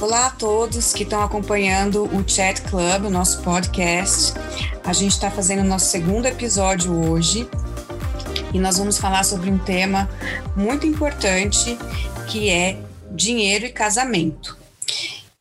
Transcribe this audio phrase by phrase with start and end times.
[0.00, 4.32] Olá a todos que estão acompanhando o Chat Club, o nosso podcast.
[4.82, 7.48] A gente está fazendo o nosso segundo episódio hoje
[8.52, 10.08] e nós vamos falar sobre um tema
[10.56, 11.76] muito importante
[12.28, 14.56] que é dinheiro e casamento.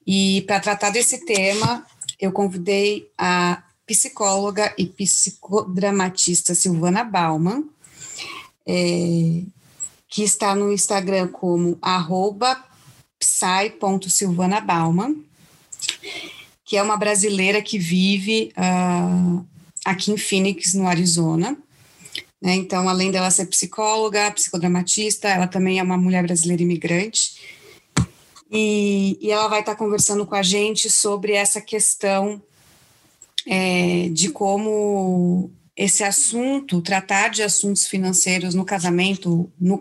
[0.05, 1.85] E para tratar desse tema,
[2.19, 7.63] eu convidei a psicóloga e psicodramatista Silvana Bauman,
[8.67, 9.43] é,
[10.07, 12.63] que está no Instagram como arroba
[16.65, 19.45] que é uma brasileira que vive uh,
[19.83, 21.57] aqui em Phoenix, no Arizona.
[22.41, 22.55] Né?
[22.55, 27.39] Então, além dela ser psicóloga, psicodramatista, ela também é uma mulher brasileira imigrante.
[28.51, 32.41] E, e ela vai estar conversando com a gente sobre essa questão
[33.45, 39.79] é, de como esse assunto, tratar de assuntos financeiros no casamento, no,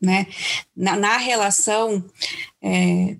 [0.00, 0.26] né,
[0.76, 2.04] na, na relação,
[2.62, 3.16] é,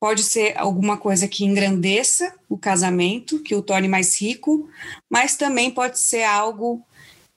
[0.00, 4.68] pode ser alguma coisa que engrandeça o casamento, que o torne mais rico,
[5.08, 6.84] mas também pode ser algo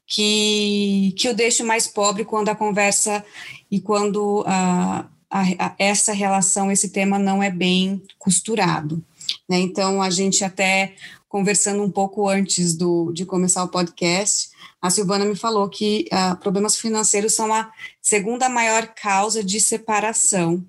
[0.08, 3.24] que, que o deixe mais pobre quando a conversa
[3.70, 9.04] e quando a, a, a, essa relação, esse tema não é bem costurado.
[9.48, 9.60] Né?
[9.60, 10.96] Então, a gente até
[11.28, 14.50] conversando um pouco antes do, de começar o podcast,
[14.82, 17.70] a Silvana me falou que uh, problemas financeiros são a
[18.02, 20.64] segunda maior causa de separação,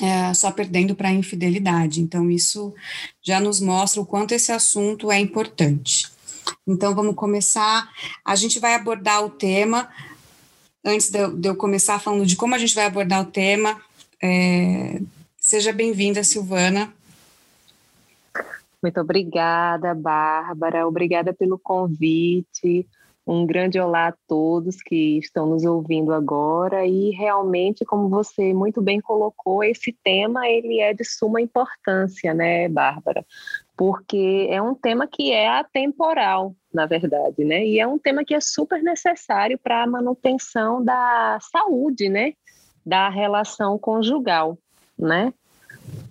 [0.00, 2.00] uh, só perdendo para a infidelidade.
[2.00, 2.72] Então, isso
[3.22, 6.17] já nos mostra o quanto esse assunto é importante.
[6.66, 7.90] Então, vamos começar.
[8.24, 9.88] A gente vai abordar o tema.
[10.84, 13.80] Antes de eu, começar falando de como a gente vai abordar o tema,
[14.22, 15.00] é,
[15.36, 16.92] seja bem-vinda, Silvana.
[18.82, 20.86] Muito obrigada, Bárbara.
[20.86, 22.86] Obrigada pelo convite.
[23.26, 28.80] Um grande olá a todos que estão nos ouvindo agora e realmente, como você muito
[28.80, 33.26] bem colocou, esse tema ele é de suma importância, né, Bárbara?
[33.78, 37.64] Porque é um tema que é atemporal, na verdade, né?
[37.64, 42.32] E é um tema que é super necessário para a manutenção da saúde, né?
[42.84, 44.58] Da relação conjugal,
[44.98, 45.32] né?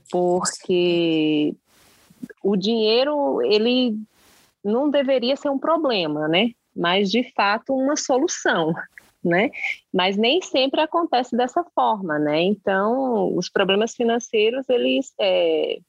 [0.10, 1.54] Porque
[2.42, 4.00] o dinheiro ele
[4.64, 6.52] não deveria ser um problema, né?
[6.74, 8.74] Mas de fato uma solução,
[9.22, 9.52] né?
[9.94, 12.44] Mas nem sempre acontece dessa forma, né?
[12.44, 15.80] Então os problemas financeiros eles é,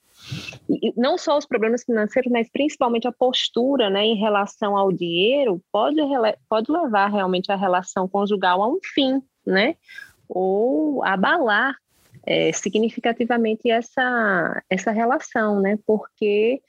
[0.96, 5.96] não só os problemas financeiros, mas principalmente a postura, né, em relação ao dinheiro pode
[6.48, 9.76] pode levar realmente a relação conjugal a um fim, né?
[10.28, 11.74] Ou abalar
[12.26, 15.78] é, significativamente essa, essa relação, né?
[15.86, 16.60] Porque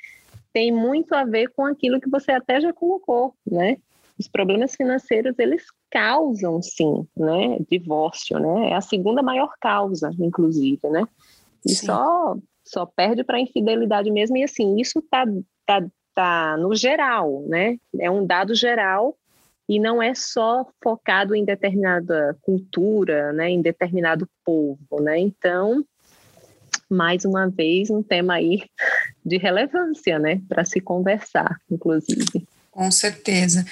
[0.53, 3.77] tem muito a ver com aquilo que você até já colocou, né?
[4.17, 7.57] Os problemas financeiros, eles causam, sim, né?
[7.69, 8.69] Divórcio, né?
[8.71, 11.05] É a segunda maior causa, inclusive, né?
[11.65, 12.37] E só,
[12.69, 14.37] só perde para infidelidade mesmo.
[14.37, 15.25] E, assim, isso tá,
[15.65, 17.77] tá, tá no geral, né?
[17.99, 19.15] É um dado geral
[19.69, 25.19] e não é só focado em determinada cultura, né, em determinado povo, né?
[25.19, 25.85] Então,
[26.89, 28.63] mais uma vez, um tema aí
[29.23, 32.47] de relevância, né, para se conversar, inclusive.
[32.71, 33.63] Com certeza.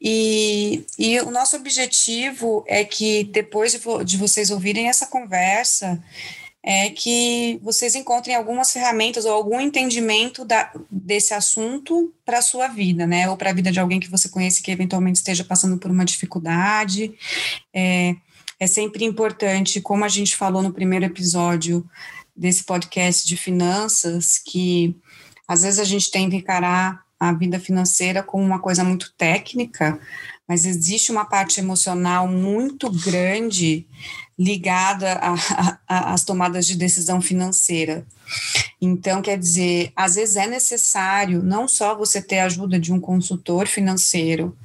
[0.00, 6.02] E, e o nosso objetivo é que depois de, de vocês ouvirem essa conversa,
[6.70, 12.68] é que vocês encontrem algumas ferramentas ou algum entendimento da, desse assunto para a sua
[12.68, 13.26] vida, né?
[13.30, 16.04] Ou para a vida de alguém que você conhece que eventualmente esteja passando por uma
[16.04, 17.14] dificuldade.
[17.72, 18.14] É,
[18.60, 21.88] é sempre importante, como a gente falou no primeiro episódio
[22.36, 24.94] desse podcast de finanças, que
[25.48, 29.98] às vezes a gente tenta encarar a vida financeira como uma coisa muito técnica,
[30.48, 33.86] mas existe uma parte emocional muito grande
[34.38, 35.20] ligada
[35.86, 38.06] às tomadas de decisão financeira.
[38.80, 43.00] Então, quer dizer, às vezes é necessário não só você ter a ajuda de um
[43.00, 44.56] consultor financeiro,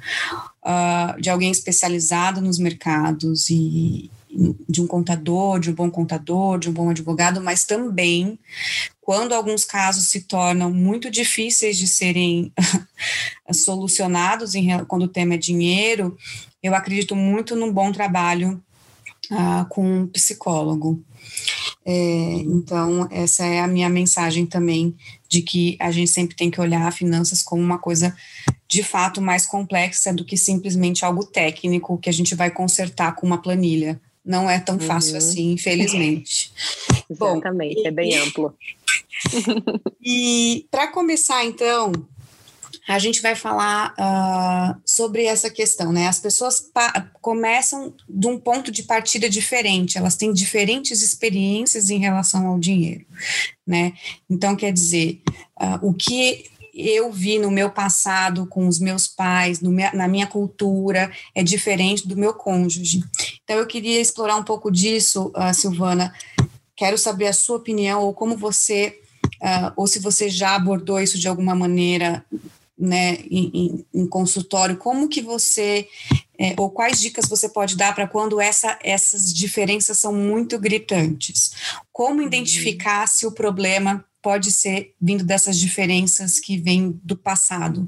[0.63, 4.11] uh, de alguém especializado nos mercados e
[4.67, 8.39] de um contador, de um bom contador, de um bom advogado, mas também
[9.01, 12.51] quando alguns casos se tornam muito difíceis de serem
[13.51, 16.17] solucionados em, quando o tema é dinheiro,
[16.61, 18.63] eu acredito muito num bom trabalho
[19.29, 21.03] ah, com um psicólogo.
[21.85, 24.95] É, então, essa é a minha mensagem também,
[25.27, 28.15] de que a gente sempre tem que olhar finanças como uma coisa
[28.67, 33.27] de fato mais complexa do que simplesmente algo técnico que a gente vai consertar com
[33.27, 33.99] uma planilha.
[34.25, 35.17] Não é tão fácil uhum.
[35.17, 36.51] assim, infelizmente.
[37.09, 38.55] Exatamente, Bom, é bem amplo.
[40.01, 41.91] e para começar, então,
[42.87, 46.07] a gente vai falar uh, sobre essa questão, né?
[46.07, 46.69] As pessoas
[47.21, 53.05] começam de um ponto de partida diferente, elas têm diferentes experiências em relação ao dinheiro,
[53.65, 53.93] né?
[54.29, 55.21] Então, quer dizer,
[55.61, 60.25] uh, o que eu vi no meu passado com os meus pais, meu, na minha
[60.25, 63.03] cultura, é diferente do meu cônjuge.
[63.43, 66.13] Então, eu queria explorar um pouco disso, uh, Silvana.
[66.75, 68.99] Quero saber a sua opinião ou como você,
[69.35, 72.25] uh, ou se você já abordou isso de alguma maneira
[72.77, 75.87] né, em, em, em consultório, como que você,
[76.37, 81.51] é, ou quais dicas você pode dar para quando essa, essas diferenças são muito gritantes?
[81.91, 82.27] Como uhum.
[82.27, 87.87] identificar se o problema pode ser vindo dessas diferenças que vêm do passado?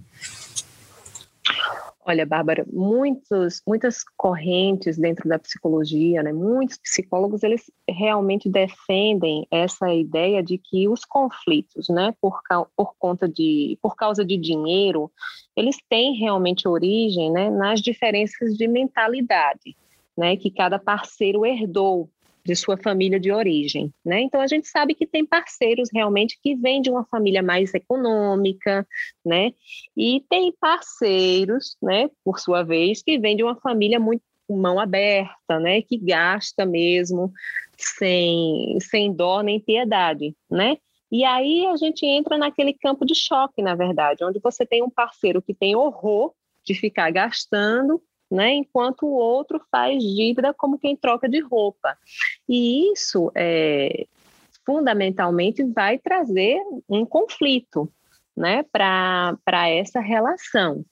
[2.08, 9.92] Olha, Bárbara, muitos, muitas correntes dentro da psicologia, né, muitos psicólogos, eles realmente defendem essa
[9.92, 12.42] ideia de que os conflitos, né, por,
[12.76, 15.12] por conta de, por causa de dinheiro,
[15.56, 19.76] eles têm realmente origem, né, nas diferenças de mentalidade,
[20.16, 22.12] né, que cada parceiro herdou
[22.46, 24.22] de sua família de origem, né?
[24.22, 28.88] Então a gente sabe que tem parceiros realmente que vêm de uma família mais econômica,
[29.26, 29.52] né?
[29.98, 35.60] E tem parceiros, né, por sua vez, que vêm de uma família muito mão aberta,
[35.60, 37.34] né, que gasta mesmo
[37.76, 40.78] sem sem dó nem piedade, né?
[41.12, 44.90] E aí a gente entra naquele campo de choque, na verdade, onde você tem um
[44.90, 46.32] parceiro que tem horror
[46.64, 48.02] de ficar gastando
[48.36, 48.54] né?
[48.54, 51.98] enquanto o outro faz dívida como quem troca de roupa.
[52.48, 54.06] E isso é,
[54.66, 56.60] fundamentalmente vai trazer
[56.90, 57.92] um conflito
[58.36, 58.64] né?
[58.72, 60.84] para essa relação,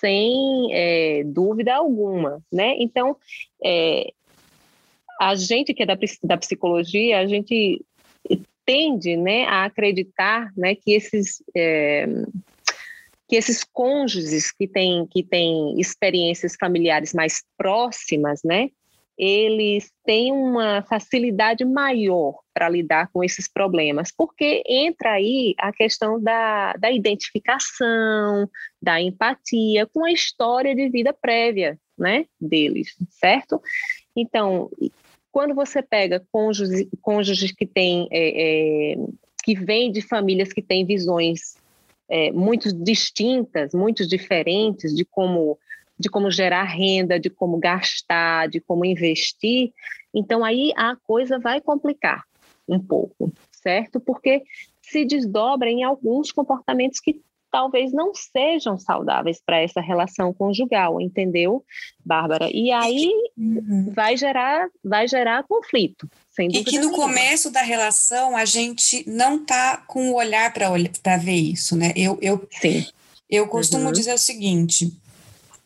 [0.00, 2.40] sem é, dúvida alguma.
[2.52, 2.76] Né?
[2.78, 3.16] Então,
[3.62, 4.12] é,
[5.20, 7.84] a gente que é da, da psicologia, a gente
[8.64, 12.06] tende né, a acreditar né, que esses é,
[13.28, 18.70] que esses cônjuges que têm, que têm experiências familiares mais próximas, né,
[19.18, 26.22] eles têm uma facilidade maior para lidar com esses problemas, porque entra aí a questão
[26.22, 28.48] da, da identificação,
[28.80, 33.60] da empatia com a história de vida prévia né, deles, certo?
[34.14, 34.70] Então,
[35.32, 38.96] quando você pega cônjuges, cônjuges que têm, é, é,
[39.42, 41.56] que vêm de famílias que têm visões
[42.08, 45.58] é, muito distintas, muito diferentes de como
[46.00, 49.72] de como gerar renda, de como gastar, de como investir,
[50.14, 52.22] então aí a coisa vai complicar
[52.68, 53.98] um pouco, certo?
[53.98, 54.44] Porque
[54.80, 57.20] se desdobra em alguns comportamentos que
[57.50, 61.64] talvez não sejam saudáveis para essa relação conjugal, entendeu,
[62.04, 62.48] Bárbara?
[62.52, 63.90] E aí uhum.
[63.92, 66.08] vai gerar vai gerar conflito.
[66.46, 71.34] E que no começo da relação a gente não tá com o olhar para ver
[71.34, 71.92] isso, né?
[71.96, 72.86] Eu eu Sim.
[73.28, 73.92] eu costumo uhum.
[73.92, 74.92] dizer o seguinte.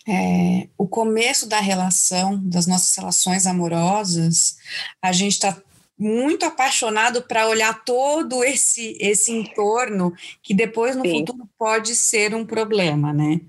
[0.08, 4.56] É, o começo da relação, das nossas relações amorosas,
[5.00, 5.56] a gente está
[6.02, 10.12] muito apaixonado para olhar todo esse esse entorno
[10.42, 11.20] que depois no Sim.
[11.20, 13.40] futuro pode ser um problema, né?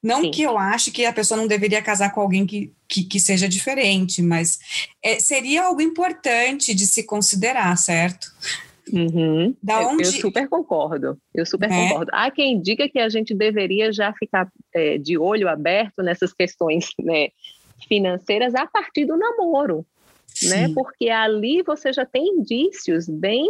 [0.00, 0.30] Não Sim.
[0.30, 3.48] que eu ache que a pessoa não deveria casar com alguém que, que, que seja
[3.48, 4.60] diferente, mas
[5.02, 8.28] é, seria algo importante de se considerar, certo?
[8.92, 9.54] Uhum.
[9.60, 10.04] Da onde...
[10.04, 11.88] eu, super concordo, eu super é.
[11.88, 12.10] concordo.
[12.14, 16.90] Há quem diga que a gente deveria já ficar é, de olho aberto nessas questões
[17.02, 17.30] né,
[17.88, 19.84] financeiras a partir do namoro
[20.44, 20.72] né?
[20.74, 23.48] Porque ali você já tem indícios bem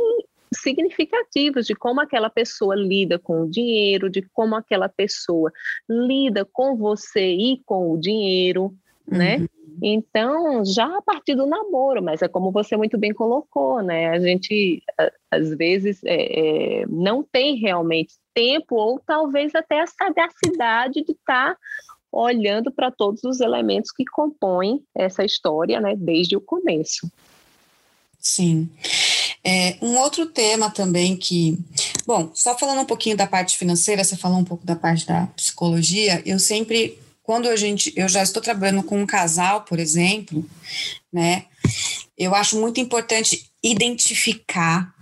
[0.52, 5.52] significativos de como aquela pessoa lida com o dinheiro, de como aquela pessoa
[5.88, 8.74] lida com você e com o dinheiro,
[9.06, 9.36] né?
[9.36, 9.42] uhum.
[9.42, 9.48] né?
[9.80, 14.08] Então, já a partir do namoro, mas é como você muito bem colocou, né?
[14.08, 14.82] A gente,
[15.30, 21.54] às vezes, é, é, não tem realmente tempo ou talvez até a sagacidade de estar
[21.54, 21.58] tá
[22.12, 27.10] olhando para todos os elementos que compõem essa história, né, desde o começo.
[28.18, 28.68] Sim.
[29.44, 31.58] É, um outro tema também que,
[32.06, 35.26] bom, só falando um pouquinho da parte financeira, você falou um pouco da parte da
[35.28, 40.44] psicologia, eu sempre, quando a gente, eu já estou trabalhando com um casal, por exemplo,
[41.12, 41.46] né,
[42.16, 44.92] eu acho muito importante identificar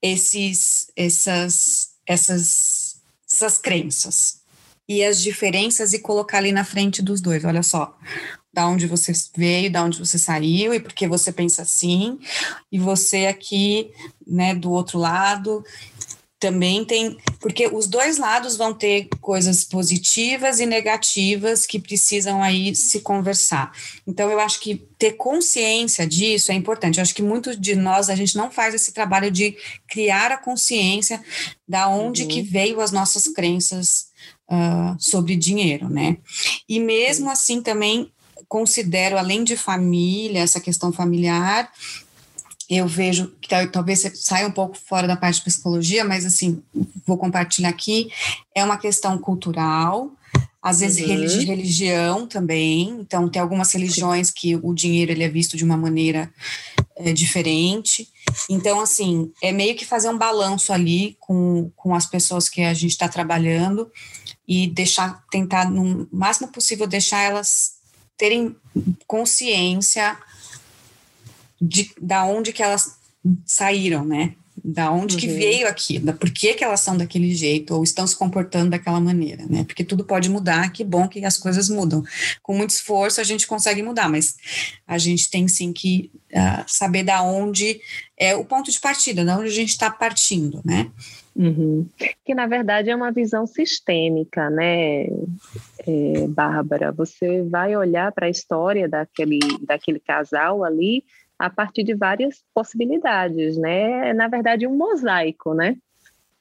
[0.00, 2.96] esses, essas, essas,
[3.30, 4.41] essas crenças,
[4.88, 7.44] e as diferenças e colocar ali na frente dos dois.
[7.44, 7.96] Olha só,
[8.52, 12.18] da onde você veio, da onde você saiu e por que você pensa assim,
[12.70, 13.90] e você aqui,
[14.26, 15.64] né, do outro lado.
[16.42, 22.74] também tem, porque os dois lados vão ter coisas positivas e negativas que precisam aí
[22.74, 23.70] se conversar.
[24.04, 26.98] Então, eu acho que ter consciência disso é importante.
[26.98, 30.36] Eu acho que muitos de nós, a gente não faz esse trabalho de criar a
[30.36, 31.22] consciência
[31.68, 32.28] da onde uhum.
[32.28, 34.11] que veio as nossas crenças
[34.50, 36.18] uh, sobre dinheiro, né?
[36.68, 38.10] E mesmo assim também
[38.48, 41.70] considero, além de família, essa questão familiar,
[42.68, 46.62] eu vejo que talvez saia um pouco fora da parte de psicologia, mas assim,
[47.06, 48.10] vou compartilhar aqui,
[48.54, 50.10] é uma questão cultural,
[50.62, 51.44] às vezes uhum.
[51.44, 56.32] religião também, então tem algumas religiões que o dinheiro ele é visto de uma maneira
[56.96, 58.08] é, diferente,
[58.48, 62.72] então assim, é meio que fazer um balanço ali com, com as pessoas que a
[62.72, 63.90] gente está trabalhando
[64.46, 67.74] e deixar, tentar no máximo possível deixar elas
[68.16, 68.54] terem
[69.06, 70.16] consciência
[71.60, 72.96] de da onde que elas
[73.44, 74.34] saíram, né?
[74.64, 75.20] Da onde uhum.
[75.20, 79.00] que veio aquilo, por que, que elas são daquele jeito ou estão se comportando daquela
[79.00, 79.64] maneira, né?
[79.64, 82.02] Porque tudo pode mudar, que bom que as coisas mudam.
[82.42, 84.36] Com muito esforço a gente consegue mudar, mas
[84.86, 87.80] a gente tem sim que uh, saber da onde
[88.16, 90.90] é o ponto de partida, da onde a gente está partindo, né?
[91.34, 91.86] Uhum.
[92.24, 95.06] Que na verdade é uma visão sistêmica, né,
[95.86, 96.92] é, Bárbara?
[96.92, 101.04] Você vai olhar para a história daquele, daquele casal ali
[101.42, 104.10] a partir de várias possibilidades, né?
[104.10, 105.76] É, na verdade, um mosaico, né?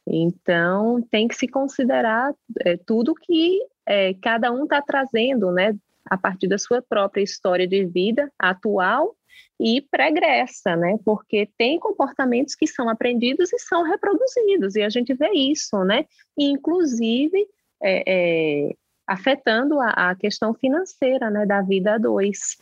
[0.05, 5.75] Então, tem que se considerar é, tudo que é, cada um está trazendo, né?
[6.05, 9.15] A partir da sua própria história de vida atual
[9.59, 10.99] e pregressa, né?
[11.03, 16.05] Porque tem comportamentos que são aprendidos e são reproduzidos, e a gente vê isso, né?
[16.37, 17.47] Inclusive
[17.81, 18.75] é, é,
[19.07, 21.43] afetando a, a, questão financeira, né?
[21.43, 22.59] Da vida a dois.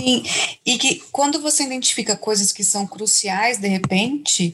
[0.00, 0.22] Sim,
[0.64, 4.52] e que quando você identifica coisas que são cruciais, de repente,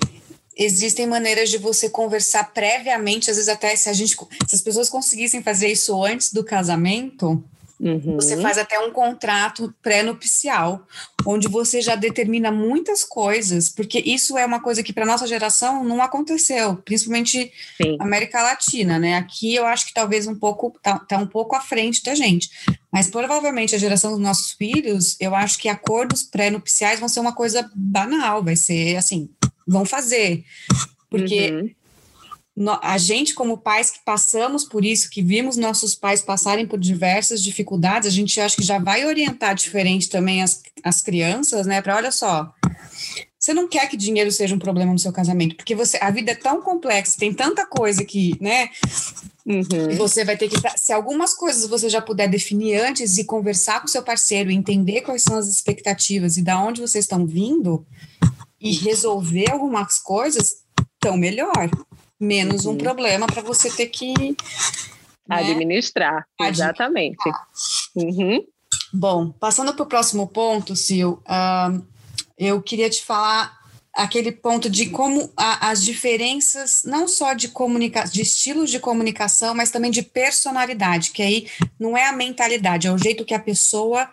[0.57, 4.89] existem maneiras de você conversar previamente, às vezes até se a gente, se as pessoas
[4.89, 7.43] conseguissem fazer isso antes do casamento,
[7.85, 8.15] Uhum.
[8.15, 10.87] Você faz até um contrato pré-nupcial,
[11.27, 15.85] onde você já determina muitas coisas, porque isso é uma coisa que para nossa geração
[15.85, 17.99] não aconteceu, principalmente Sim.
[18.01, 19.17] América Latina, né?
[19.19, 22.49] Aqui eu acho que talvez um pouco tá, tá um pouco à frente da gente,
[22.91, 27.35] mas provavelmente a geração dos nossos filhos, eu acho que acordos pré-nupciais vão ser uma
[27.35, 29.29] coisa banal, vai ser assim,
[29.69, 30.43] vão fazer,
[31.11, 31.84] porque uhum
[32.83, 37.43] a gente, como pais que passamos por isso, que vimos nossos pais passarem por diversas
[37.43, 41.83] dificuldades, a gente acha que já vai orientar diferente também as, as crianças, né?
[41.83, 42.55] Para olha só,
[43.37, 46.31] você não quer que dinheiro seja um problema no seu casamento, porque você a vida
[46.31, 48.71] é tão complexa, tem tanta coisa que, né?
[49.45, 49.97] Uhum.
[49.99, 50.57] Você vai ter que.
[50.79, 55.23] Se algumas coisas você já puder definir antes e conversar com seu parceiro, entender quais
[55.23, 57.85] são as expectativas e da onde vocês estão vindo
[58.61, 60.63] e resolver algumas coisas,
[60.99, 61.69] tão melhor
[62.25, 62.73] menos uhum.
[62.73, 64.13] um problema para você ter que
[65.29, 66.27] né, administrar.
[66.41, 67.31] Exatamente.
[67.95, 68.45] Uhum.
[68.93, 71.85] Bom, passando para o próximo ponto, Sil, uh,
[72.39, 73.59] eu queria te falar
[73.95, 79.55] aquele ponto de como a, as diferenças, não só de comunicação, de estilos de comunicação,
[79.55, 83.41] mas também de personalidade, que aí não é a mentalidade, é o jeito que a
[83.41, 84.11] pessoa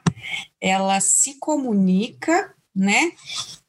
[0.60, 3.12] ela se comunica, né?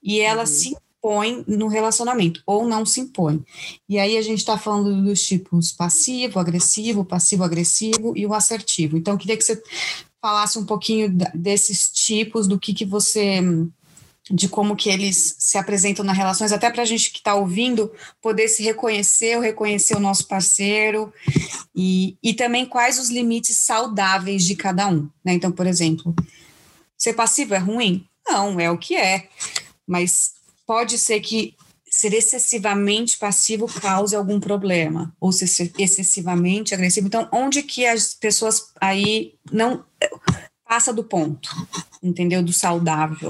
[0.03, 0.47] E ela uhum.
[0.47, 3.45] se impõe no relacionamento ou não se impõe.
[3.89, 8.97] E aí a gente está falando dos tipos passivo, agressivo, passivo-agressivo e o assertivo.
[8.97, 9.61] Então, queria que você
[10.21, 13.41] falasse um pouquinho desses tipos, do que, que você
[14.31, 17.93] de como que eles se apresentam nas relações, até para a gente que está ouvindo
[18.21, 21.13] poder se reconhecer, ou reconhecer o nosso parceiro,
[21.75, 25.11] e, e também quais os limites saudáveis de cada um.
[25.25, 25.33] Né?
[25.35, 26.15] Então, por exemplo,
[26.97, 28.07] ser passivo é ruim?
[28.25, 29.29] Não, é o que é.
[29.85, 30.35] Mas
[30.67, 31.55] pode ser que
[31.93, 37.07] ser excessivamente passivo cause algum problema, ou ser excessivamente agressivo.
[37.07, 39.85] Então, onde que as pessoas aí não
[40.67, 41.51] passa do ponto,
[42.03, 42.43] entendeu?
[42.43, 43.29] Do saudável.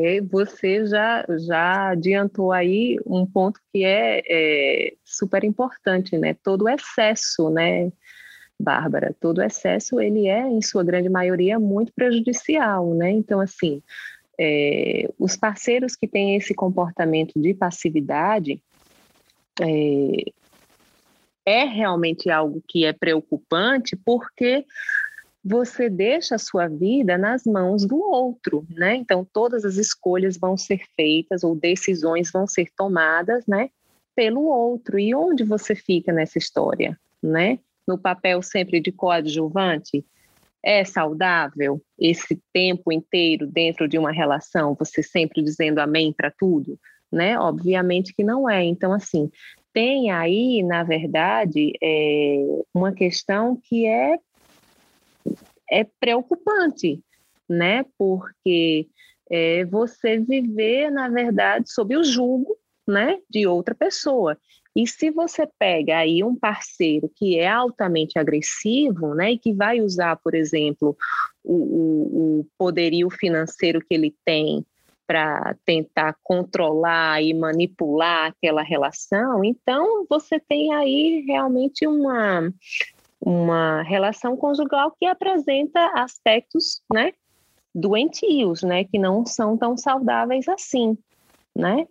[0.00, 6.34] É, você já, já adiantou aí um ponto que é, é super importante, né?
[6.42, 7.92] Todo excesso, né?
[8.58, 13.10] Bárbara, todo excesso ele é, em sua grande maioria, muito prejudicial, né?
[13.10, 13.82] Então, assim,
[14.38, 18.62] é, os parceiros que têm esse comportamento de passividade
[19.60, 20.32] é,
[21.44, 24.64] é realmente algo que é preocupante porque
[25.44, 28.94] você deixa a sua vida nas mãos do outro, né?
[28.96, 33.70] Então todas as escolhas vão ser feitas ou decisões vão ser tomadas, né,
[34.14, 34.98] pelo outro.
[34.98, 37.58] E onde você fica nessa história, né?
[37.86, 40.04] No papel sempre de coadjuvante,
[40.64, 46.78] é saudável esse tempo inteiro dentro de uma relação, você sempre dizendo amém para tudo?
[47.10, 47.38] né?
[47.38, 48.64] Obviamente que não é.
[48.64, 49.30] Então, assim,
[49.72, 52.36] tem aí, na verdade, é,
[52.74, 54.18] uma questão que é,
[55.70, 57.02] é preocupante,
[57.48, 57.84] né?
[57.96, 58.88] Porque
[59.30, 64.38] é você viver, na verdade, sob o julgo né, de outra pessoa.
[64.78, 69.80] E se você pega aí um parceiro que é altamente agressivo, né, e que vai
[69.80, 70.96] usar, por exemplo,
[71.42, 74.64] o, o, o poderio financeiro que ele tem
[75.04, 82.48] para tentar controlar e manipular aquela relação, então você tem aí realmente uma,
[83.20, 87.14] uma relação conjugal que apresenta aspectos, né,
[87.74, 90.96] doentios, né, que não são tão saudáveis assim,
[91.52, 91.84] né?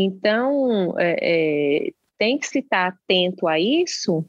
[0.00, 4.24] Então, é, é, tem que se estar atento a isso,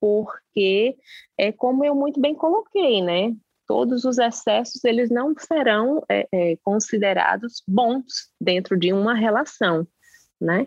[0.00, 0.96] porque
[1.38, 3.34] é como eu muito bem coloquei, né?
[3.66, 9.86] Todos os excessos eles não serão é, é, considerados bons dentro de uma relação,
[10.40, 10.66] né?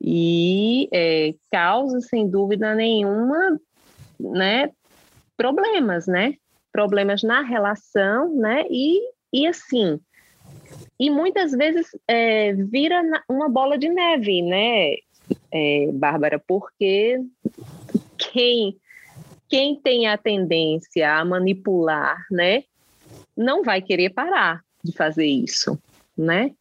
[0.00, 3.60] E é, causa, sem dúvida nenhuma,
[4.18, 4.70] né,
[5.36, 6.34] problemas, né?
[6.72, 8.64] Problemas na relação, né?
[8.70, 9.00] E,
[9.32, 10.00] e assim,
[10.98, 14.94] e muitas vezes é, vira uma bola de neve, né,
[15.52, 16.38] é, Bárbara?
[16.38, 17.20] Porque
[18.16, 18.76] quem,
[19.48, 22.64] quem tem a tendência a manipular, né,
[23.36, 25.78] não vai querer parar de fazer isso,
[26.16, 26.52] né?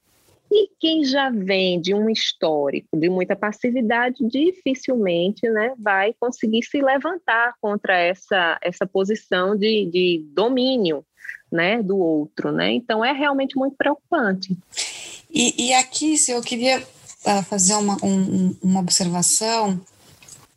[0.49, 6.81] E quem já vem de um histórico de muita passividade, dificilmente né, vai conseguir se
[6.81, 11.05] levantar contra essa, essa posição de, de domínio
[11.51, 12.71] né, do outro, né?
[12.71, 14.57] Então é realmente muito preocupante.
[15.29, 16.81] E, e aqui, se eu queria
[17.27, 19.79] uh, fazer uma, um, uma observação,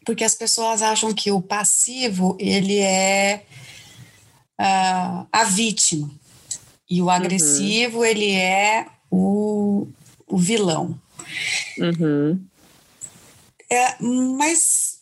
[0.07, 3.45] porque as pessoas acham que o passivo ele é
[4.61, 6.11] uh, a vítima
[6.89, 7.11] e o uhum.
[7.11, 8.05] agressivo uhum.
[8.05, 9.89] ele é o,
[10.27, 10.99] o vilão.
[11.79, 12.41] Uhum.
[13.69, 14.99] É, mas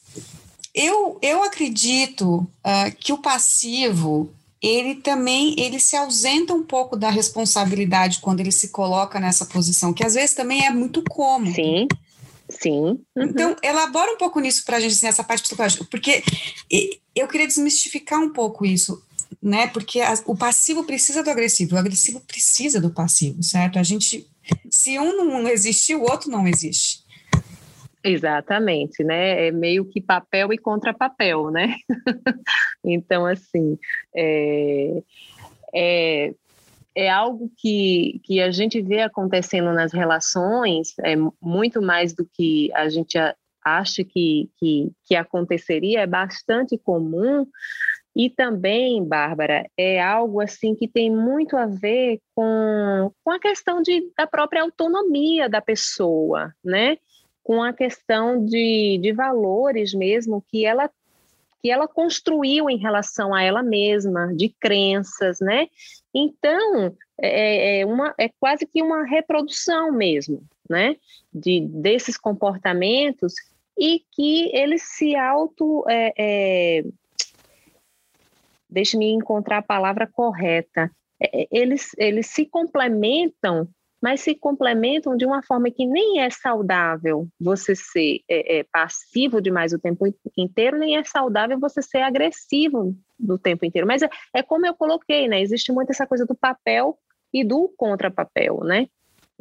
[0.75, 7.11] eu, eu acredito uh, que o passivo ele também ele se ausenta um pouco da
[7.11, 11.55] responsabilidade quando ele se coloca nessa posição, que às vezes também é muito cômodo.
[11.55, 11.87] Sim.
[12.49, 12.73] Sim.
[12.83, 12.99] Uhum.
[13.17, 16.23] Então, elabora um pouco nisso para a gente, nessa parte psicológica, porque
[17.15, 19.03] eu queria desmistificar um pouco isso,
[19.43, 19.67] né?
[19.67, 23.79] Porque a, o passivo precisa do agressivo, o agressivo precisa do passivo, certo?
[23.79, 24.27] A gente,
[24.71, 27.07] se um não existe, o outro não existe.
[28.09, 29.49] Exatamente, né?
[29.49, 31.75] É meio que papel e contrapapel, né?
[32.83, 33.79] então, assim,
[34.17, 35.03] é,
[35.75, 36.35] é,
[36.95, 42.73] é algo que, que a gente vê acontecendo nas relações, é muito mais do que
[42.73, 43.19] a gente
[43.63, 47.47] acha que, que, que aconteceria, é bastante comum.
[48.17, 53.81] E também, Bárbara, é algo assim que tem muito a ver com, com a questão
[53.81, 56.97] de, da própria autonomia da pessoa, né?
[57.49, 60.91] Com a questão de, de valores mesmo que ela
[61.61, 65.67] que ela construiu em relação a ela mesma, de crenças, né?
[66.15, 70.95] Então, é, é, uma, é quase que uma reprodução mesmo, né?
[71.33, 73.35] De, desses comportamentos
[73.77, 75.85] e que eles se auto...
[75.89, 76.85] É, é,
[78.71, 80.93] Deixe-me encontrar a palavra correta.
[81.21, 83.69] É, eles, eles se complementam
[84.01, 89.41] mas se complementam de uma forma que nem é saudável você ser é, é, passivo
[89.41, 90.07] demais o tempo
[90.37, 93.87] inteiro, nem é saudável você ser agressivo do tempo inteiro.
[93.87, 95.41] Mas é, é como eu coloquei, né?
[95.41, 96.97] Existe muito essa coisa do papel
[97.33, 98.87] e do contrapapel, né?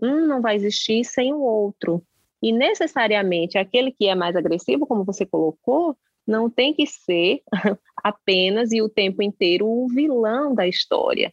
[0.01, 2.03] Um não vai existir sem o outro.
[2.41, 7.41] E necessariamente aquele que é mais agressivo, como você colocou, não tem que ser
[8.03, 11.31] apenas e o tempo inteiro o vilão da história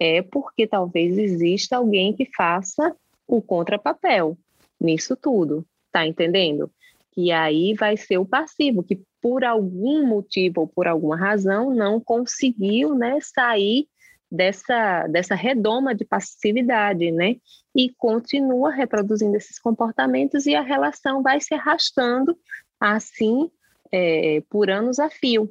[0.00, 2.94] é porque talvez exista alguém que faça
[3.26, 4.36] o contrapapel
[4.80, 6.70] nisso tudo, tá entendendo?
[7.12, 11.98] Que aí vai ser o passivo, que por algum motivo ou por alguma razão não
[11.98, 13.88] conseguiu, né, sair
[14.30, 17.36] dessa, dessa redoma de passividade, né?
[17.74, 22.36] E continua reproduzindo esses comportamentos e a relação vai se arrastando
[22.78, 23.50] assim
[23.92, 25.50] é, por anos a fio.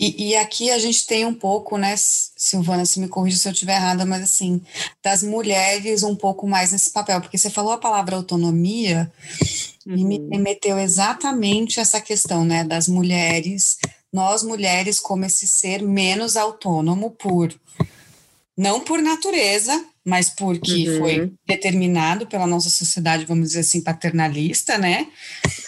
[0.00, 3.52] E, e, aqui a gente tem um pouco, né, Silvana, se me corrija se eu
[3.52, 4.62] estiver errada, mas assim,
[5.02, 9.10] das mulheres um pouco mais nesse papel, porque você falou a palavra autonomia
[9.84, 9.96] uhum.
[9.96, 10.38] e me uhum.
[10.38, 13.78] meteu exatamente essa questão, né, das mulheres,
[14.12, 17.52] nós mulheres como esse ser menos autônomo por
[18.56, 20.98] não por natureza, mas porque uhum.
[20.98, 25.06] foi determinado pela nossa sociedade, vamos dizer assim, paternalista, né?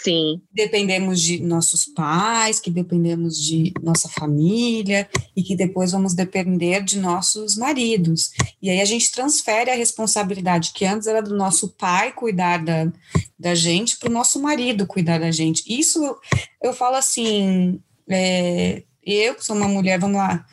[0.03, 0.41] Sim.
[0.51, 6.99] Dependemos de nossos pais, que dependemos de nossa família e que depois vamos depender de
[6.99, 8.31] nossos maridos.
[8.63, 12.91] E aí a gente transfere a responsabilidade que antes era do nosso pai cuidar da,
[13.39, 15.63] da gente para o nosso marido cuidar da gente.
[15.69, 16.17] Isso
[16.63, 20.47] eu falo assim, é, eu que sou uma mulher, vamos lá,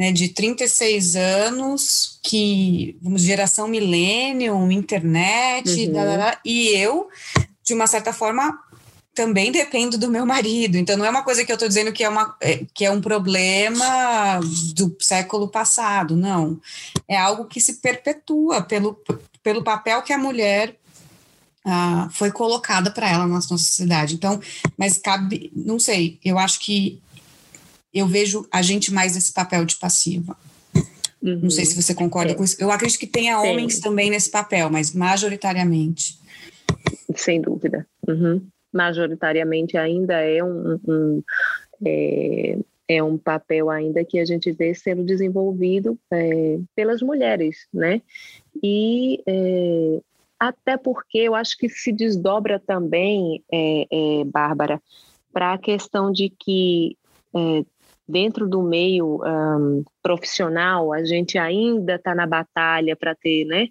[0.00, 6.32] né, de 36 anos, que, vamos, geração millennium, internet, uhum.
[6.42, 7.10] e eu,
[7.62, 8.58] de uma certa forma,
[9.14, 10.78] também dependo do meu marido.
[10.78, 12.90] Então, não é uma coisa que eu estou dizendo que é, uma, é, que é
[12.90, 14.40] um problema
[14.74, 16.58] do século passado, não.
[17.06, 18.98] É algo que se perpetua pelo,
[19.42, 20.76] pelo papel que a mulher
[21.62, 24.14] ah, foi colocada para ela na nossa sociedade.
[24.14, 24.40] Então,
[24.78, 26.98] mas cabe, não sei, eu acho que
[27.92, 30.36] eu vejo a gente mais nesse papel de passiva.
[31.22, 31.40] Uhum.
[31.42, 32.34] Não sei se você concorda é.
[32.34, 32.56] com isso.
[32.58, 33.48] Eu acredito que tenha Sim.
[33.48, 36.18] homens também nesse papel, mas majoritariamente.
[37.14, 37.86] Sem dúvida.
[38.08, 38.42] Uhum.
[38.72, 41.22] Majoritariamente ainda é um, um
[41.84, 48.00] é, é, um papel ainda que a gente vê sendo desenvolvido é, pelas mulheres, né?
[48.62, 50.00] E é,
[50.38, 54.80] até porque eu acho que se desdobra também, é, é, Bárbara,
[55.32, 56.96] para a questão de que
[57.34, 57.64] é,
[58.10, 63.68] dentro do meio um, profissional, a gente ainda está na batalha para ter né,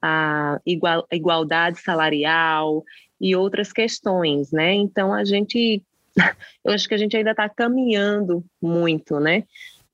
[0.00, 2.84] a igual, igualdade salarial
[3.20, 4.74] e outras questões, né?
[4.74, 5.82] Então a gente,
[6.64, 9.44] eu acho que a gente ainda está caminhando muito, né?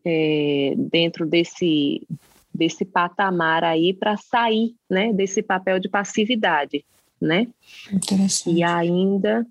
[0.05, 2.07] É, dentro desse
[2.55, 5.13] desse patamar aí para sair, né?
[5.13, 6.85] Desse papel de passividade,
[7.21, 7.49] né?
[7.93, 8.57] Interessante.
[8.57, 9.47] E ainda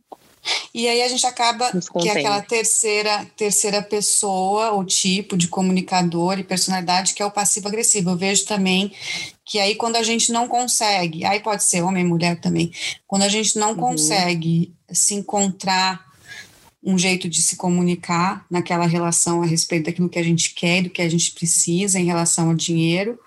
[0.74, 6.38] e aí a gente acaba que é aquela terceira, terceira pessoa ou tipo de comunicador
[6.38, 8.12] e personalidade que é o passivo-agressivo.
[8.12, 8.92] Eu vejo também
[9.46, 12.72] que aí quando a gente não consegue, aí pode ser homem e mulher também,
[13.08, 13.78] quando a gente não uhum.
[13.78, 16.04] consegue se encontrar
[16.84, 20.90] um jeito de se comunicar naquela relação a respeito daquilo que a gente quer, do
[20.90, 23.20] que a gente precisa em relação ao dinheiro,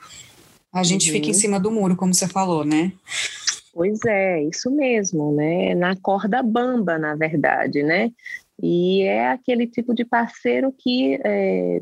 [0.73, 1.15] a gente uhum.
[1.15, 1.39] fica em uhum.
[1.39, 2.93] cima do muro, como você falou, né?
[3.79, 5.73] Pois é, isso mesmo, né?
[5.73, 8.11] Na corda bamba, na verdade, né?
[8.61, 11.81] E é aquele tipo de parceiro que é,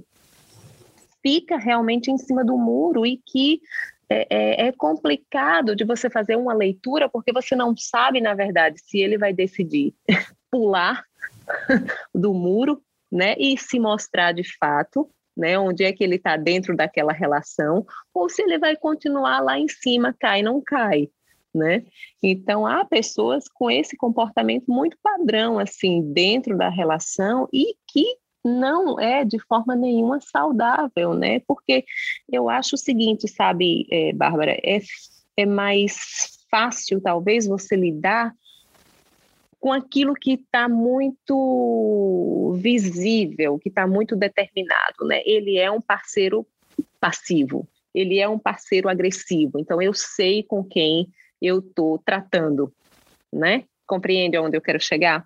[1.22, 3.62] fica realmente em cima do muro e que
[4.10, 8.78] é, é, é, complicado de você fazer uma leitura porque você não sabe, na verdade,
[8.78, 9.94] se ele vai decidir
[10.52, 11.02] pular
[12.14, 16.76] do muro, né, e se mostrar de fato, né, onde é que ele está dentro
[16.76, 21.08] daquela relação, ou se ele vai continuar lá em cima, cai não cai
[21.56, 21.84] né?
[22.22, 28.04] Então há pessoas com esse comportamento muito padrão assim dentro da relação e que
[28.44, 31.40] não é de forma nenhuma saudável, né?
[31.40, 31.84] Porque
[32.30, 34.80] eu acho o seguinte, sabe, é, Bárbara, é,
[35.36, 38.32] é mais fácil talvez você lidar
[39.58, 45.22] com aquilo que está muito visível, que está muito determinado, né?
[45.24, 46.46] Ele é um parceiro
[47.00, 49.58] passivo, ele é um parceiro agressivo.
[49.58, 51.08] Então eu sei com quem
[51.40, 52.72] eu estou tratando,
[53.32, 53.64] né?
[53.86, 55.24] Compreende onde eu quero chegar?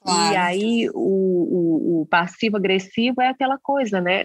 [0.00, 0.32] Claro.
[0.32, 4.24] E aí o, o, o passivo-agressivo é aquela coisa, né?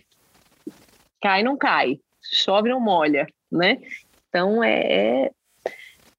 [1.21, 3.79] Cai não cai, chove não molha, né?
[4.29, 5.31] Então é, é,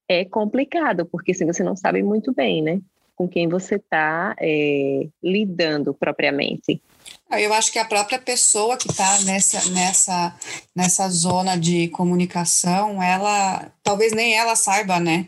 [0.07, 2.79] é complicado, porque se assim, você não sabe muito bem, né?
[3.15, 6.81] Com quem você está é, lidando propriamente.
[7.31, 10.35] Eu acho que a própria pessoa que está nessa, nessa,
[10.75, 15.27] nessa zona de comunicação, ela talvez nem ela saiba, né?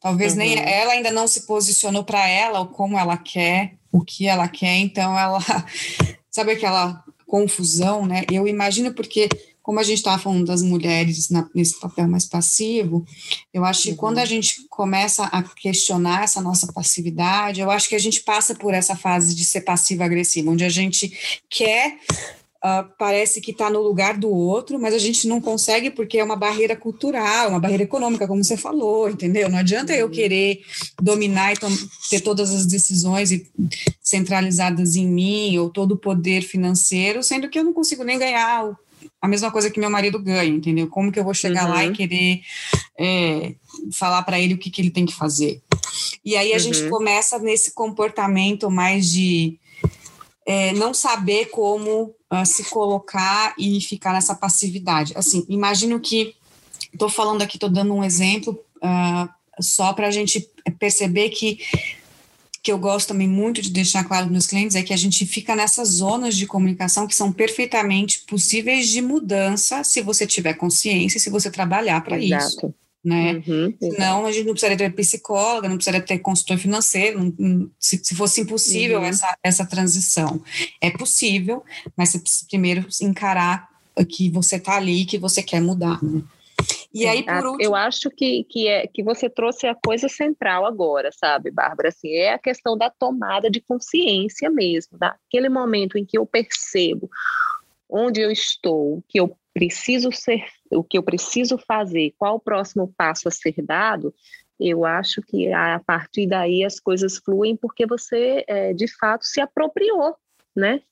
[0.00, 0.38] Talvez uhum.
[0.38, 4.46] nem ela ainda não se posicionou para ela, ou como ela quer, o que ela
[4.46, 5.38] quer, então ela
[6.30, 8.24] sabe aquela confusão, né?
[8.30, 9.28] Eu imagino porque
[9.68, 13.04] como a gente estava falando das mulheres na, nesse papel mais passivo,
[13.52, 13.96] eu acho que uhum.
[13.96, 18.54] quando a gente começa a questionar essa nossa passividade, eu acho que a gente passa
[18.54, 21.12] por essa fase de ser passiva-agressiva, onde a gente
[21.50, 21.98] quer
[22.58, 26.24] Uh, parece que está no lugar do outro, mas a gente não consegue porque é
[26.24, 29.48] uma barreira cultural, uma barreira econômica, como você falou, entendeu?
[29.48, 30.10] Não adianta eu uhum.
[30.10, 30.62] querer
[31.00, 31.56] dominar e
[32.10, 33.30] ter todas as decisões
[34.02, 38.64] centralizadas em mim ou todo o poder financeiro, sendo que eu não consigo nem ganhar
[38.64, 38.76] o
[39.20, 40.88] a mesma coisa que meu marido ganha, entendeu?
[40.88, 41.70] Como que eu vou chegar uhum.
[41.70, 41.94] lá e uhum.
[41.94, 42.40] querer
[42.98, 43.54] é,
[43.92, 45.60] falar para ele o que, que ele tem que fazer?
[46.24, 46.60] E aí a uhum.
[46.60, 49.58] gente começa nesse comportamento mais de
[50.46, 55.12] é, não saber como uh, se colocar e ficar nessa passividade.
[55.16, 56.34] Assim, imagino que
[56.92, 59.28] estou falando aqui, estou dando um exemplo uh,
[59.60, 61.58] só para a gente perceber que
[62.62, 65.24] que eu gosto também muito de deixar claro para meus clientes é que a gente
[65.26, 71.20] fica nessas zonas de comunicação que são perfeitamente possíveis de mudança se você tiver consciência,
[71.20, 72.74] se você trabalhar para isso.
[73.04, 73.42] Né?
[73.46, 77.98] Uhum, Senão a gente não precisaria ter psicóloga, não precisaria ter consultor financeiro, não, se,
[78.02, 79.06] se, fosse impossível uhum.
[79.06, 80.42] essa, essa transição.
[80.80, 81.64] É possível,
[81.96, 83.68] mas você precisa primeiro encarar
[84.08, 86.02] que você está ali, que você quer mudar.
[86.02, 86.22] Né?
[86.92, 87.62] E aí, por último...
[87.62, 91.88] Eu acho que, que, é, que você trouxe a coisa central agora, sabe, Bárbara?
[91.90, 97.10] Assim, é a questão da tomada de consciência mesmo, daquele momento em que eu percebo
[97.88, 102.92] onde eu estou, que eu preciso ser, o que eu preciso fazer, qual o próximo
[102.96, 104.14] passo a ser dado,
[104.60, 109.40] eu acho que a partir daí as coisas fluem porque você, é, de fato, se
[109.40, 110.16] apropriou,
[110.54, 110.82] né?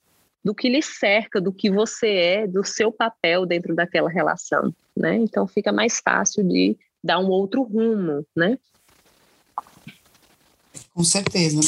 [0.46, 5.16] Do que lhe cerca, do que você é, do seu papel dentro daquela relação, né?
[5.16, 8.56] Então fica mais fácil de dar um outro rumo, né?
[10.94, 11.60] Com certeza.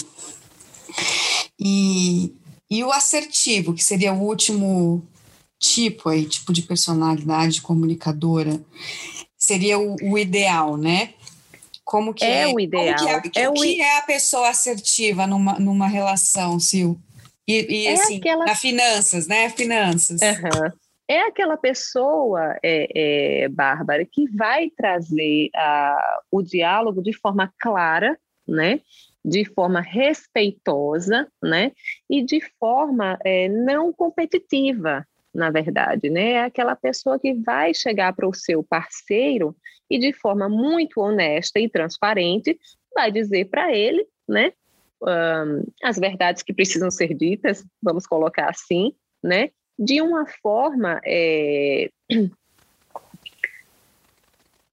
[1.59, 2.33] E,
[2.71, 5.05] e o assertivo, que seria o último
[5.59, 8.65] tipo aí, tipo de personalidade comunicadora,
[9.37, 11.15] seria o, o ideal, né?
[11.85, 12.95] Como que é, é o ideal.
[13.23, 16.95] Que é, é, o que é a pessoa assertiva numa, numa relação, Sil?
[17.49, 18.45] E, e é assim, aquela...
[18.45, 19.49] na finanças, né?
[19.49, 20.21] Finanças.
[20.21, 20.71] Uhum.
[21.09, 28.19] É aquela pessoa, é, é, Bárbara, que vai trazer a, o diálogo de forma clara,
[28.47, 28.81] né?
[29.29, 31.73] de forma respeitosa, né?
[32.09, 36.33] E de forma é, não competitiva, na verdade, né?
[36.33, 39.55] É aquela pessoa que vai chegar para o seu parceiro
[39.91, 42.59] e de forma muito honesta e transparente
[42.95, 44.53] vai dizer para ele, né?
[45.83, 49.51] As verdades que precisam ser ditas, vamos colocar assim, né?
[49.79, 51.89] De uma forma é,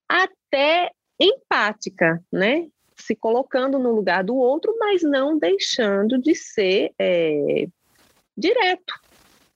[0.10, 2.68] até empática, né?
[2.96, 7.68] Se colocando no lugar do outro, mas não deixando de ser é,
[8.38, 8.94] direto,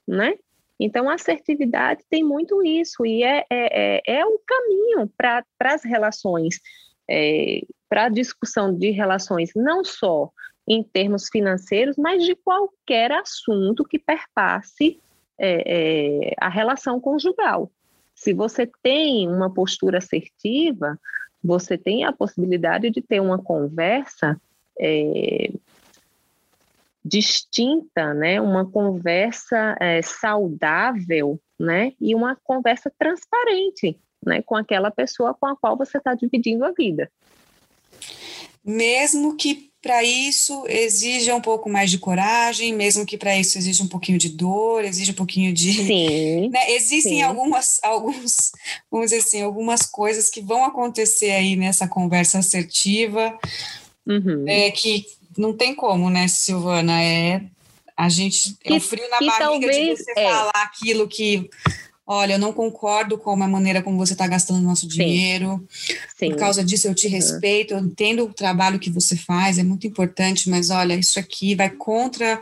[0.08, 0.36] né?
[0.79, 5.84] Então, a assertividade tem muito isso, e é, é, é, é o caminho para as
[5.84, 6.60] relações,
[7.10, 10.32] é, para a discussão de relações, não só
[10.69, 14.99] em termos financeiros, mas de qualquer assunto que perpasse
[15.36, 17.71] é, é, a relação conjugal.
[18.13, 20.99] Se você tem uma postura assertiva,
[21.43, 24.39] você tem a possibilidade de ter uma conversa
[24.79, 25.51] é,
[27.03, 28.39] distinta, né?
[28.39, 31.93] uma conversa é, saudável né?
[31.99, 34.41] e uma conversa transparente né?
[34.43, 37.10] com aquela pessoa com a qual você está dividindo a vida.
[38.63, 43.83] Mesmo que para isso exige um pouco mais de coragem, mesmo que para isso exija
[43.83, 45.73] um pouquinho de dor, exige um pouquinho de.
[45.73, 46.49] Sim.
[46.51, 46.71] Né?
[46.71, 47.21] Existem sim.
[47.21, 48.51] algumas, alguns,
[48.91, 53.37] vamos dizer assim, algumas coisas que vão acontecer aí nessa conversa assertiva,
[54.07, 54.45] uhum.
[54.47, 55.05] é, que
[55.37, 57.01] não tem como, né, Silvana?
[57.01, 57.41] É
[57.99, 60.29] a gente é um frio na barriga talvez, de você é.
[60.29, 61.49] falar aquilo que
[62.11, 65.63] olha, eu não concordo com a maneira como você está gastando nosso dinheiro.
[66.17, 66.31] Sim.
[66.31, 67.13] Por causa disso, eu te uhum.
[67.13, 71.53] respeito, eu entendo o trabalho que você faz, é muito importante, mas olha, isso aqui
[71.53, 72.41] vai contra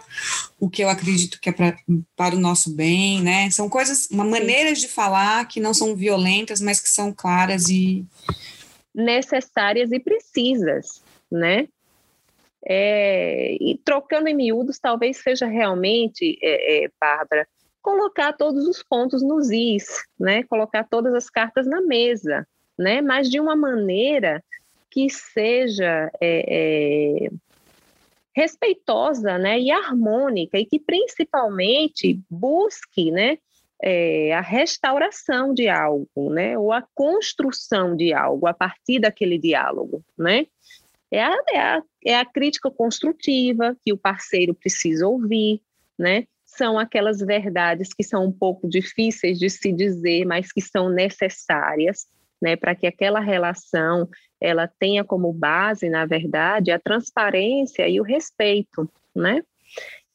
[0.58, 1.76] o que eu acredito que é pra,
[2.16, 3.50] para o nosso bem, né?
[3.50, 8.06] São coisas, uma maneiras de falar que não são violentas, mas que são claras e
[8.96, 11.68] necessárias e precisas, né?
[12.66, 17.46] É, e trocando em miúdos, talvez seja realmente, é, é, Bárbara,
[17.88, 19.86] colocar todos os pontos nos is,
[20.20, 20.44] né?
[20.44, 22.46] Colocar todas as cartas na mesa,
[22.78, 23.02] né?
[23.02, 24.44] Mas de uma maneira
[24.92, 27.30] que seja é, é,
[28.36, 29.58] respeitosa, né?
[29.58, 33.38] E harmônica e que principalmente busque, né?
[33.82, 36.58] É, a restauração de algo, né?
[36.58, 40.46] Ou a construção de algo a partir daquele diálogo, né?
[41.10, 45.62] É a, é a, é a crítica construtiva que o parceiro precisa ouvir,
[45.98, 46.28] né?
[46.58, 52.08] São aquelas verdades que são um pouco difíceis de se dizer, mas que são necessárias,
[52.42, 54.08] né, para que aquela relação
[54.40, 59.42] ela tenha como base, na verdade, a transparência e o respeito, né?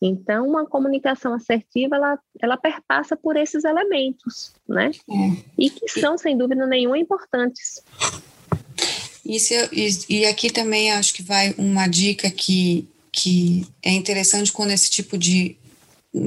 [0.01, 4.91] Então, uma comunicação assertiva, ela, ela perpassa por esses elementos, né?
[5.09, 5.45] É.
[5.57, 7.83] E que são, sem dúvida nenhuma, importantes.
[9.25, 14.73] Isso, e, e aqui também acho que vai uma dica que, que é interessante quando
[14.73, 15.57] esse tipo de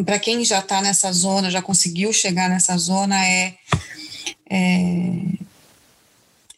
[0.04, 3.56] para quem já está nessa zona, já conseguiu chegar nessa zona, é,
[4.50, 5.12] é,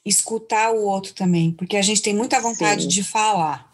[0.06, 2.88] escutar o outro também, porque a gente tem muita vontade Sim.
[2.88, 3.70] de falar,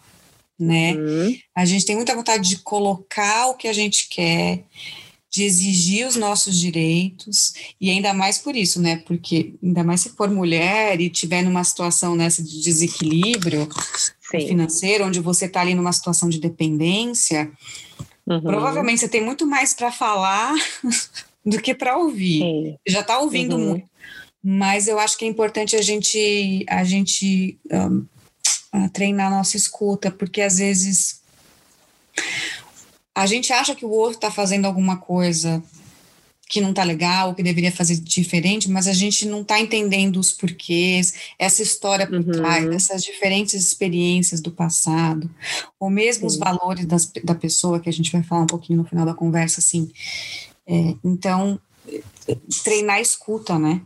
[0.60, 0.94] né?
[0.94, 1.38] Uhum.
[1.56, 4.64] A gente tem muita vontade de colocar o que a gente quer,
[5.30, 8.98] de exigir os nossos direitos, e ainda mais por isso, né?
[8.98, 13.68] Porque ainda mais se for mulher e tiver numa situação nessa de desequilíbrio
[14.32, 14.48] Sim.
[14.48, 17.52] financeiro, onde você está ali numa situação de dependência,
[18.28, 18.42] uhum.
[18.42, 20.54] provavelmente você tem muito mais para falar
[21.46, 22.40] do que para ouvir.
[22.40, 22.78] Sim.
[22.88, 23.70] Já está ouvindo uhum.
[23.70, 23.94] muito.
[24.44, 28.06] Mas eu acho que é importante a gente, a gente um,
[28.90, 31.22] treinar a nossa escuta, porque às vezes
[33.16, 35.64] a gente acha que o outro está fazendo alguma coisa
[36.50, 40.32] que não está legal, que deveria fazer diferente, mas a gente não está entendendo os
[40.32, 42.32] porquês, essa história por uhum.
[42.32, 45.30] trás, essas diferentes experiências do passado,
[45.80, 46.28] ou mesmo Sim.
[46.28, 49.14] os valores das, da pessoa, que a gente vai falar um pouquinho no final da
[49.14, 49.92] conversa, assim.
[50.68, 51.60] É, então,
[52.64, 53.82] treinar a escuta, né?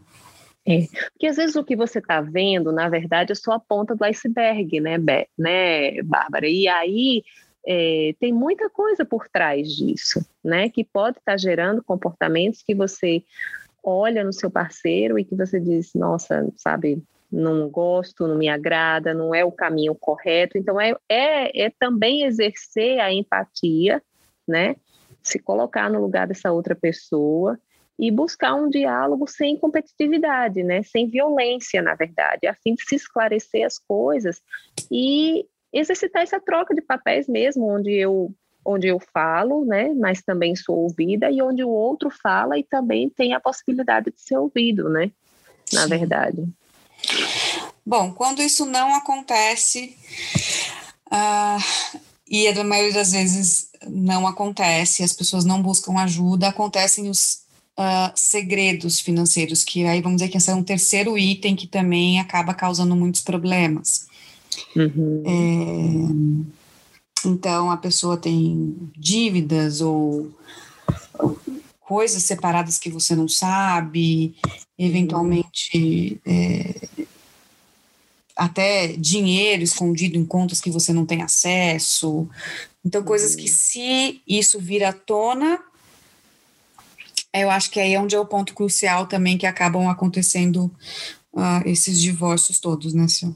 [0.68, 3.96] É, porque às vezes o que você está vendo, na verdade, é só a ponta
[3.96, 4.98] do iceberg, né,
[5.38, 6.48] né Bárbara?
[6.50, 7.24] E aí
[7.68, 10.70] é, tem muita coisa por trás disso, né?
[10.70, 13.22] Que pode estar tá gerando comportamentos que você
[13.84, 19.14] olha no seu parceiro e que você diz, nossa, sabe, não gosto, não me agrada,
[19.14, 20.58] não é o caminho correto.
[20.58, 24.02] Então, é, é, é também exercer a empatia,
[24.48, 24.78] né?
[25.22, 27.60] Se colocar no lugar dessa outra pessoa
[28.00, 30.84] e buscar um diálogo sem competitividade, né?
[30.84, 34.42] Sem violência, na verdade, a fim de se esclarecer as coisas
[34.90, 38.32] e exercitar essa troca de papéis mesmo, onde eu
[38.66, 43.10] onde eu falo, né, mas também sou ouvida e onde o outro fala e também
[43.10, 45.10] tem a possibilidade de ser ouvido, né?
[45.72, 45.88] Na Sim.
[45.88, 46.46] verdade.
[47.86, 49.96] Bom, quando isso não acontece,
[51.08, 51.94] uh,
[52.30, 57.44] e a maioria das vezes não acontece, as pessoas não buscam ajuda, acontecem os
[57.80, 62.20] uh, segredos financeiros, que aí vamos dizer que esse é um terceiro item que também
[62.20, 64.07] acaba causando muitos problemas.
[64.76, 65.24] Uhum.
[65.26, 70.32] É, então, a pessoa tem dívidas ou
[71.82, 74.36] coisas separadas que você não sabe,
[74.78, 76.88] eventualmente é,
[78.36, 82.30] até dinheiro escondido em contas que você não tem acesso.
[82.86, 85.60] Então, coisas que se isso vir à tona,
[87.34, 90.72] eu acho que aí é onde é o ponto crucial também que acabam acontecendo
[91.34, 93.36] uh, esses divórcios todos, né, senhor?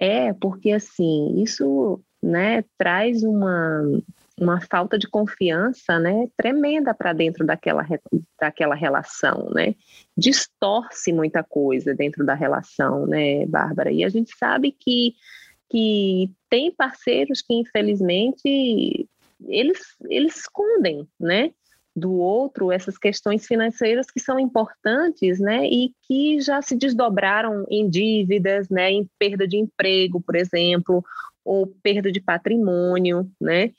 [0.00, 3.82] É, porque assim, isso né, traz uma,
[4.40, 7.86] uma falta de confiança né, tremenda para dentro daquela,
[8.40, 9.74] daquela relação, né?
[10.16, 13.92] Distorce muita coisa dentro da relação, né, Bárbara?
[13.92, 15.14] E a gente sabe que,
[15.70, 19.08] que tem parceiros que, infelizmente,
[19.46, 21.52] eles, eles escondem, né?
[21.94, 27.88] Do outro essas questões financeiras que são importantes, né, e que já se desdobraram em
[27.88, 31.04] dívidas, né, em perda de emprego, por exemplo,
[31.44, 33.70] ou perda de patrimônio, né?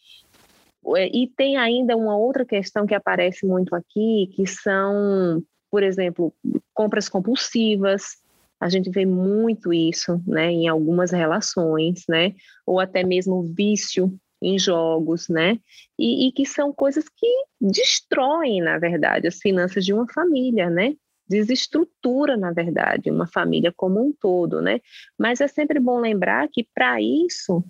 [0.95, 6.31] É, e tem ainda uma outra questão que aparece muito aqui, que são, por exemplo,
[6.73, 8.17] compras compulsivas.
[8.59, 12.33] A gente vê muito isso, né, em algumas relações, né,
[12.65, 15.59] ou até mesmo vício em jogos, né?
[15.97, 17.27] E, e, que são coisas que
[17.59, 20.95] destroem, na verdade, as finanças de uma família, né?
[21.27, 24.79] Desestrutura, na verdade, uma família como um todo, né?
[25.17, 27.63] Mas é sempre bom lembrar que para isso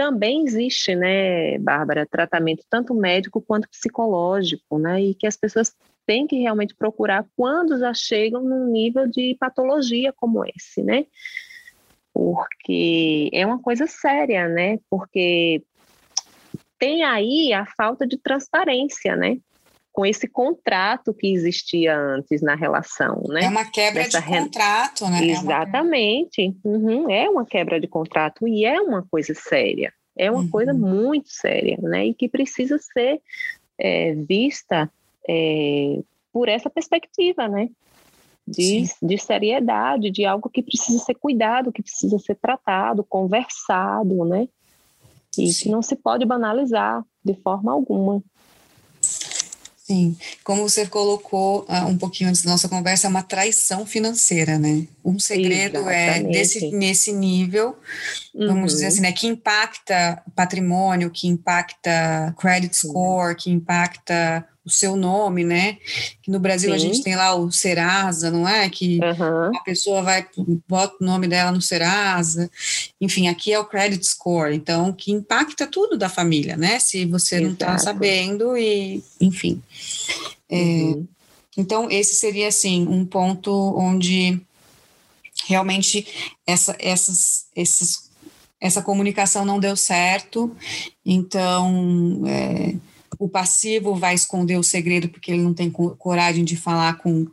[0.00, 5.02] também existe, né, Bárbara, tratamento tanto médico quanto psicológico, né?
[5.02, 5.74] E que as pessoas
[6.06, 11.04] têm que realmente procurar quando já chegam num nível de patologia como esse, né?
[12.14, 14.78] Porque é uma coisa séria, né?
[14.88, 15.62] Porque
[16.80, 19.36] tem aí a falta de transparência, né?
[19.92, 23.44] Com esse contrato que existia antes na relação, né?
[23.44, 24.38] É uma quebra Dessa de re...
[24.38, 25.26] contrato, né?
[25.26, 26.42] Exatamente.
[26.42, 26.78] É uma...
[26.78, 29.92] Uhum, é uma quebra de contrato e é uma coisa séria.
[30.16, 30.48] É uma uhum.
[30.48, 32.06] coisa muito séria, né?
[32.06, 33.20] E que precisa ser
[33.78, 34.90] é, vista
[35.28, 35.98] é,
[36.32, 37.68] por essa perspectiva, né?
[38.46, 44.48] De, de, seriedade, de algo que precisa ser cuidado, que precisa ser tratado, conversado, né?
[45.38, 45.62] E Sim.
[45.62, 48.22] que não se pode banalizar de forma alguma.
[49.90, 54.56] Sim, como você colocou uh, um pouquinho antes da nossa conversa, é uma traição financeira,
[54.56, 54.86] né?
[55.04, 56.36] Um segredo é Exatamente.
[56.36, 57.76] é desse nesse nível,
[58.32, 58.66] vamos uhum.
[58.66, 59.10] dizer assim, né?
[59.10, 65.78] Que impacta patrimônio, que impacta credit score, que impacta o seu nome, né?
[66.22, 66.76] Que no Brasil Sim.
[66.76, 68.68] a gente tem lá o Serasa, não é?
[68.68, 69.56] Que uhum.
[69.56, 70.26] a pessoa vai,
[70.68, 72.50] bota o nome dela no Serasa.
[73.00, 76.78] Enfim, aqui é o credit score, então que impacta tudo da família, né?
[76.78, 77.46] Se você Exato.
[77.46, 79.62] não está sabendo e, enfim.
[80.48, 81.08] É, uhum.
[81.56, 84.40] Então, esse seria, assim, um ponto onde
[85.46, 86.06] realmente
[86.46, 88.10] essa, essas, esses,
[88.60, 90.54] essa comunicação não deu certo,
[91.04, 92.22] então...
[92.26, 92.89] É,
[93.20, 97.26] o passivo vai esconder o segredo porque ele não tem coragem de falar com,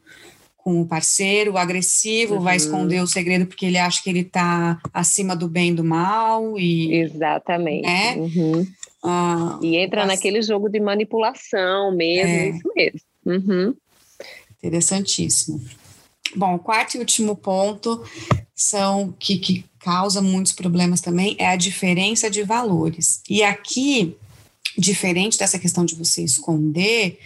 [0.57, 2.41] com o parceiro, o agressivo uhum.
[2.41, 5.85] vai esconder o segredo porque ele acha que ele está acima do bem e do
[5.85, 6.59] mal.
[6.59, 7.87] E, Exatamente.
[7.87, 8.15] Né?
[8.17, 8.67] Uhum.
[9.01, 12.49] Ah, e entra naquele jogo de manipulação mesmo, é.
[12.49, 12.99] isso mesmo.
[13.25, 13.75] Uhum.
[14.57, 15.63] Interessantíssimo.
[16.35, 18.03] Bom, o quarto e último ponto
[18.53, 23.21] são que, que causa muitos problemas também é a diferença de valores.
[23.29, 24.17] E aqui,
[24.77, 27.19] diferente dessa questão de você esconder,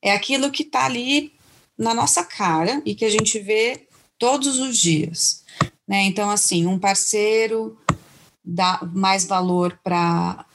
[0.00, 1.32] é aquilo que está ali
[1.78, 3.86] na nossa cara e que a gente vê
[4.18, 5.42] todos os dias.
[5.86, 6.02] Né?
[6.04, 7.76] Então, assim, um parceiro
[8.44, 10.46] dá mais valor para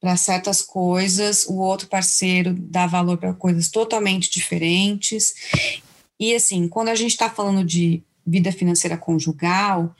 [0.00, 5.32] para certas coisas, o outro parceiro dá valor para coisas totalmente diferentes.
[6.18, 9.94] E assim, quando a gente está falando de vida financeira conjugal,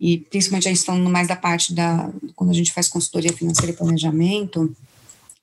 [0.00, 3.72] e principalmente a gente falando mais da parte da quando a gente faz consultoria financeira
[3.72, 4.74] e planejamento,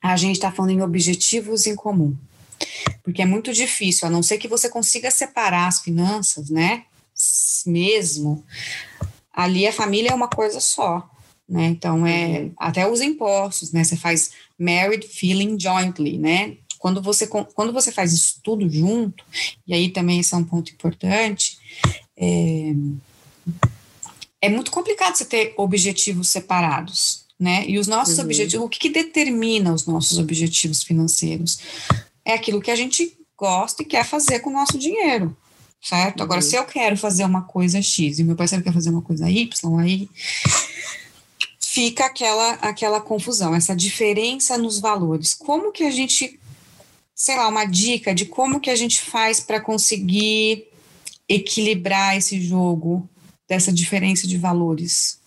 [0.02, 2.16] a gente está falando em objetivos em comum.
[3.04, 6.84] Porque é muito difícil, a não ser que você consiga separar as finanças, né?
[7.66, 8.44] Mesmo,
[9.34, 11.10] ali a família é uma coisa só.
[11.48, 11.66] Né?
[11.66, 13.84] Então, é até os impostos, né?
[13.84, 16.58] Você faz married feeling jointly, né?
[16.80, 19.24] Quando você, quando você faz isso tudo junto,
[19.68, 21.58] e aí também esse é um ponto importante,
[22.18, 22.74] é,
[24.46, 27.66] é muito complicado você ter objetivos separados, né?
[27.68, 28.26] E os nossos uhum.
[28.26, 31.58] objetivos, o que, que determina os nossos objetivos financeiros?
[32.24, 35.36] É aquilo que a gente gosta e quer fazer com o nosso dinheiro,
[35.82, 36.22] certo?
[36.22, 36.48] Agora, uhum.
[36.48, 39.80] se eu quero fazer uma coisa X e meu parceiro quer fazer uma coisa Y,
[39.80, 40.10] aí
[41.60, 45.34] fica aquela, aquela confusão, essa diferença nos valores.
[45.34, 46.40] Como que a gente,
[47.16, 50.68] sei lá, uma dica de como que a gente faz para conseguir
[51.28, 53.10] equilibrar esse jogo
[53.48, 55.22] dessa diferença de valores?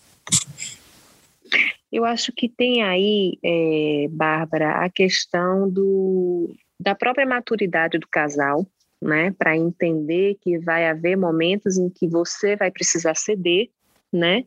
[1.91, 8.65] Eu acho que tem aí, é, Bárbara, a questão do, da própria maturidade do casal,
[9.01, 13.69] né, para entender que vai haver momentos em que você vai precisar ceder,
[14.11, 14.43] né,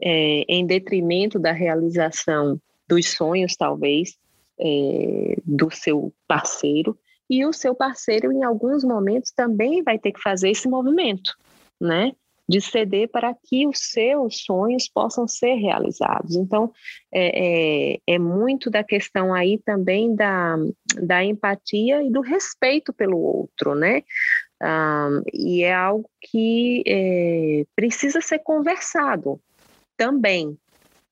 [0.00, 4.16] é, em detrimento da realização dos sonhos, talvez,
[4.60, 6.96] é, do seu parceiro,
[7.28, 11.36] e o seu parceiro, em alguns momentos, também vai ter que fazer esse movimento,
[11.78, 12.12] né?
[12.48, 16.34] De ceder para que os seus sonhos possam ser realizados.
[16.34, 16.72] Então,
[17.12, 20.56] é, é, é muito da questão aí também da,
[21.02, 24.02] da empatia e do respeito pelo outro, né?
[24.60, 29.40] Um, e é algo que é, precisa ser conversado,
[29.98, 30.56] também,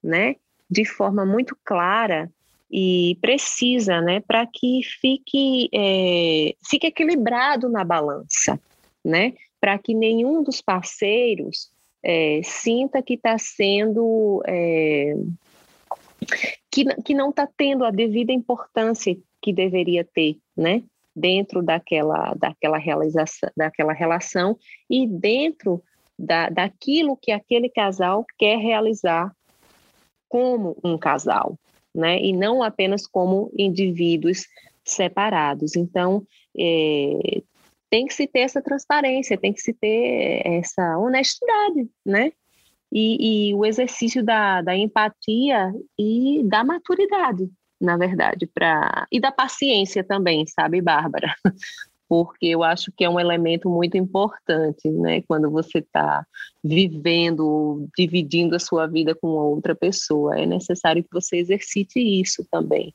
[0.03, 0.37] né,
[0.71, 2.31] de forma muito clara
[2.71, 8.59] e precisa, né, para que fique, é, fique equilibrado na balança,
[9.05, 11.71] né, para que nenhum dos parceiros
[12.03, 15.15] é, sinta que está sendo é,
[16.71, 20.83] que, que não está tendo a devida importância que deveria ter, né,
[21.15, 25.83] dentro daquela daquela realização, daquela relação e dentro
[26.19, 29.33] da, daquilo que aquele casal quer realizar
[30.29, 31.59] como um casal,
[31.95, 32.21] né?
[32.21, 34.47] E não apenas como indivíduos
[34.85, 35.77] separados.
[35.77, 36.27] Então,
[36.57, 37.43] é,
[37.91, 42.33] tem que se ter essa transparência, tem que se ter essa honestidade, né?
[42.93, 49.33] E, e o exercício da, da empatia e da maturidade, na verdade, para e da
[49.33, 51.35] paciência também, sabe, Bárbara?
[52.09, 55.23] porque eu acho que é um elemento muito importante, né?
[55.23, 56.25] Quando você está
[56.63, 62.95] vivendo, dividindo a sua vida com outra pessoa, é necessário que você exercite isso também,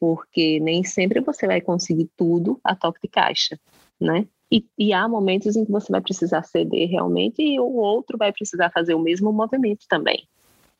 [0.00, 3.58] porque nem sempre você vai conseguir tudo a toque de caixa,
[4.00, 4.26] né?
[4.50, 8.32] E, e, há momentos em que você vai precisar ceder realmente e o outro vai
[8.32, 10.26] precisar fazer o mesmo movimento também,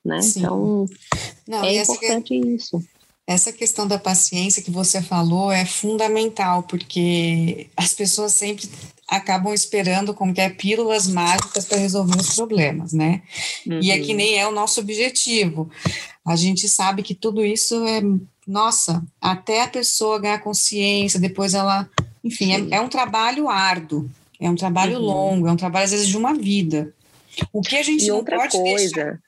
[0.03, 0.23] né?
[0.23, 0.41] Sim.
[0.41, 0.87] Então,
[1.47, 2.37] Não, é importante que...
[2.37, 2.83] isso.
[3.27, 8.67] Essa questão da paciência que você falou é fundamental, porque as pessoas sempre
[9.09, 13.23] acabam esperando como que é pílulas mágicas para resolver os problemas, né?
[13.67, 13.81] Uhum.
[13.83, 14.17] E é que uhum.
[14.17, 15.71] nem é o nosso objetivo.
[16.25, 18.03] A gente sabe que tudo isso é,
[18.47, 21.89] nossa, até a pessoa ganhar consciência, depois ela,
[22.29, 24.09] enfim, é, é, um trabalho árduo,
[24.41, 25.05] é um trabalho uhum.
[25.05, 26.95] longo, é um trabalho às vezes de uma vida.
[27.53, 28.95] O que a gente e não outra pode coisa.
[28.95, 29.21] Deixar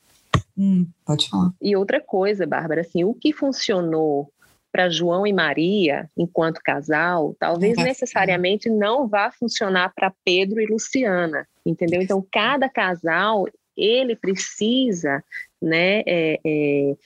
[0.61, 1.53] Hum, pode falar.
[1.63, 4.31] E outra coisa, Bárbara, assim, o que funcionou
[4.71, 11.49] para João e Maria enquanto casal, talvez necessariamente não vá funcionar para Pedro e Luciana,
[11.65, 12.03] entendeu?
[12.03, 15.25] Então, cada casal ele precisa
[15.61, 16.97] né, é, é,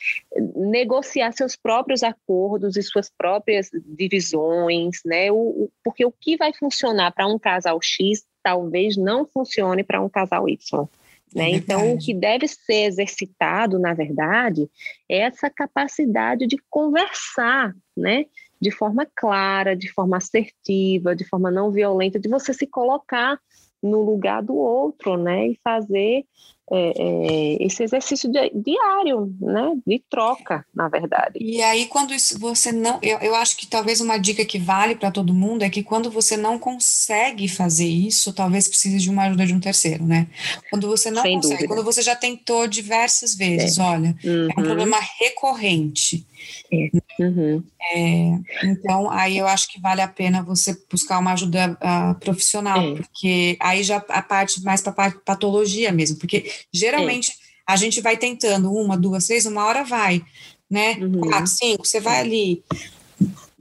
[0.57, 6.53] negociar seus próprios acordos e suas próprias divisões, né, o, o, porque o que vai
[6.53, 10.89] funcionar para um casal X talvez não funcione para um casal Y.
[11.35, 11.51] Né?
[11.51, 14.71] É então, o que deve ser exercitado, na verdade,
[15.09, 18.27] é essa capacidade de conversar, né?
[18.65, 23.39] de forma clara, de forma assertiva, de forma não violenta, de você se colocar
[23.83, 25.49] no lugar do outro, né?
[25.49, 26.25] E fazer
[26.71, 29.75] é, é, esse exercício de, diário, né?
[29.87, 31.39] De troca, na verdade.
[31.39, 32.99] E aí, quando isso, você não.
[33.03, 36.11] Eu, eu acho que talvez uma dica que vale para todo mundo é que quando
[36.11, 40.27] você não consegue fazer isso, talvez precise de uma ajuda de um terceiro, né?
[40.71, 41.75] Quando você não Sem consegue, dúvida.
[41.75, 43.83] quando você já tentou diversas vezes, é.
[43.83, 44.49] olha, uhum.
[44.49, 44.65] é um uhum.
[44.65, 46.27] problema recorrente.
[46.75, 47.23] É.
[47.23, 47.63] Uhum.
[47.93, 52.81] É, então, aí eu acho que vale a pena você buscar uma ajuda uh, profissional,
[52.81, 52.95] é.
[52.97, 57.33] porque aí já a parte mais para patologia mesmo, porque geralmente
[57.67, 60.23] a gente vai tentando uma, duas, três, uma hora vai,
[60.69, 60.97] né?
[61.01, 61.21] Uhum.
[61.21, 62.63] Quatro, cinco, você vai ali.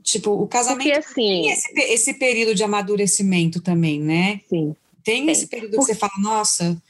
[0.02, 4.42] Tipo, o casamento porque, assim, tem esse, esse período de amadurecimento também, né?
[4.50, 4.76] Sim.
[5.04, 6.82] Tem esse período que você fala, nossa,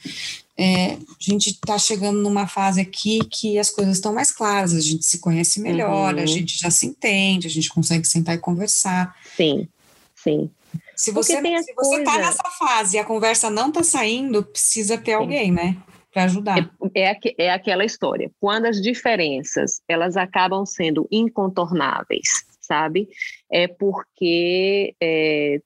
[0.58, 4.80] é, a gente está chegando numa fase aqui que as coisas estão mais claras, a
[4.80, 6.22] gente se conhece melhor, uhum.
[6.22, 9.16] a gente já se entende, a gente consegue sentar e conversar.
[9.36, 9.68] Sim,
[10.16, 10.50] sim.
[10.96, 15.12] Se você se você está nessa fase e a conversa não está saindo, precisa ter
[15.12, 15.18] sim.
[15.18, 15.76] alguém, né?
[16.14, 16.72] Para ajudar.
[16.94, 18.30] É, é, é aquela história.
[18.40, 23.10] Quando as diferenças elas acabam sendo incontornáveis, sabe?
[23.52, 25.60] É porque é,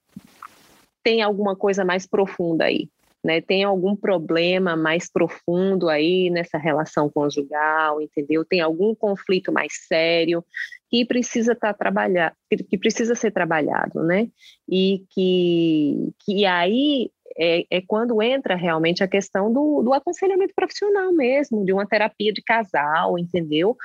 [1.04, 2.88] tem alguma coisa mais profunda aí
[3.24, 3.42] né?
[3.42, 8.46] Tem algum problema mais profundo aí nessa relação conjugal, entendeu?
[8.46, 10.44] Tem algum conflito mais sério
[10.90, 12.34] que precisa estar tá
[12.70, 14.30] que precisa ser trabalhado, né?
[14.70, 21.12] E que, que aí é, é, quando entra realmente a questão do, do, aconselhamento profissional
[21.14, 23.78] mesmo, de uma terapia de casal, entendeu?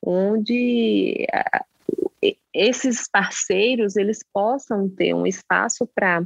[0.00, 1.26] Onde
[2.52, 6.22] esses parceiros eles possam ter um espaço para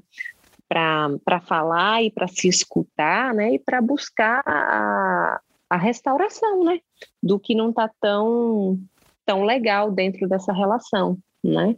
[0.68, 5.40] para falar e para se escutar, né, e para buscar a,
[5.70, 6.80] a restauração, né,
[7.22, 8.78] do que não está tão
[9.26, 11.76] tão legal dentro dessa relação, né?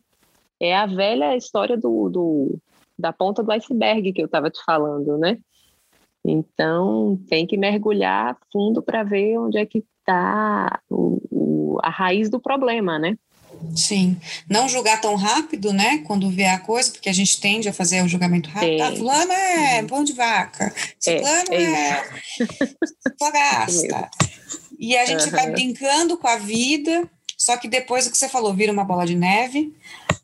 [0.58, 2.58] É a velha história do, do
[2.98, 5.38] da ponta do iceberg que eu estava te falando, né?
[6.24, 10.80] Então tem que mergulhar fundo para ver onde é que está
[11.82, 13.16] a raiz do problema, né?
[13.74, 14.16] Sim.
[14.48, 15.98] Não julgar tão rápido, né?
[15.98, 18.82] Quando vê a coisa, porque a gente tende a fazer o julgamento rápido.
[18.82, 20.74] Ah, fulano é pão de vaca.
[20.98, 22.04] Ciclano é, é, é
[23.18, 24.10] só gasta.
[24.78, 25.30] E a gente uhum.
[25.30, 29.06] vai brincando com a vida, só que depois o que você falou, vira uma bola
[29.06, 29.74] de neve.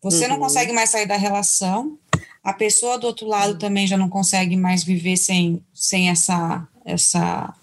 [0.03, 0.31] Você uhum.
[0.31, 1.99] não consegue mais sair da relação.
[2.43, 7.55] A pessoa do outro lado também já não consegue mais viver sem, sem essa, essa,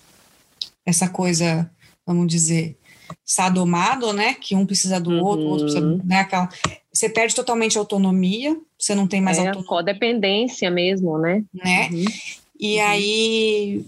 [0.86, 1.70] essa coisa,
[2.06, 2.79] vamos dizer,
[3.24, 4.34] sadomado, né?
[4.34, 5.24] Que um precisa do uhum.
[5.24, 6.02] outro, o outro precisa, uhum.
[6.04, 6.20] né?
[6.20, 6.50] Aquela,
[6.92, 9.68] você perde totalmente a autonomia, você não tem mais é, autonomia.
[9.68, 11.44] codependência mesmo, né?
[11.54, 11.90] Né?
[11.92, 12.06] Uhum.
[12.60, 12.88] E uhum.
[12.88, 13.86] aí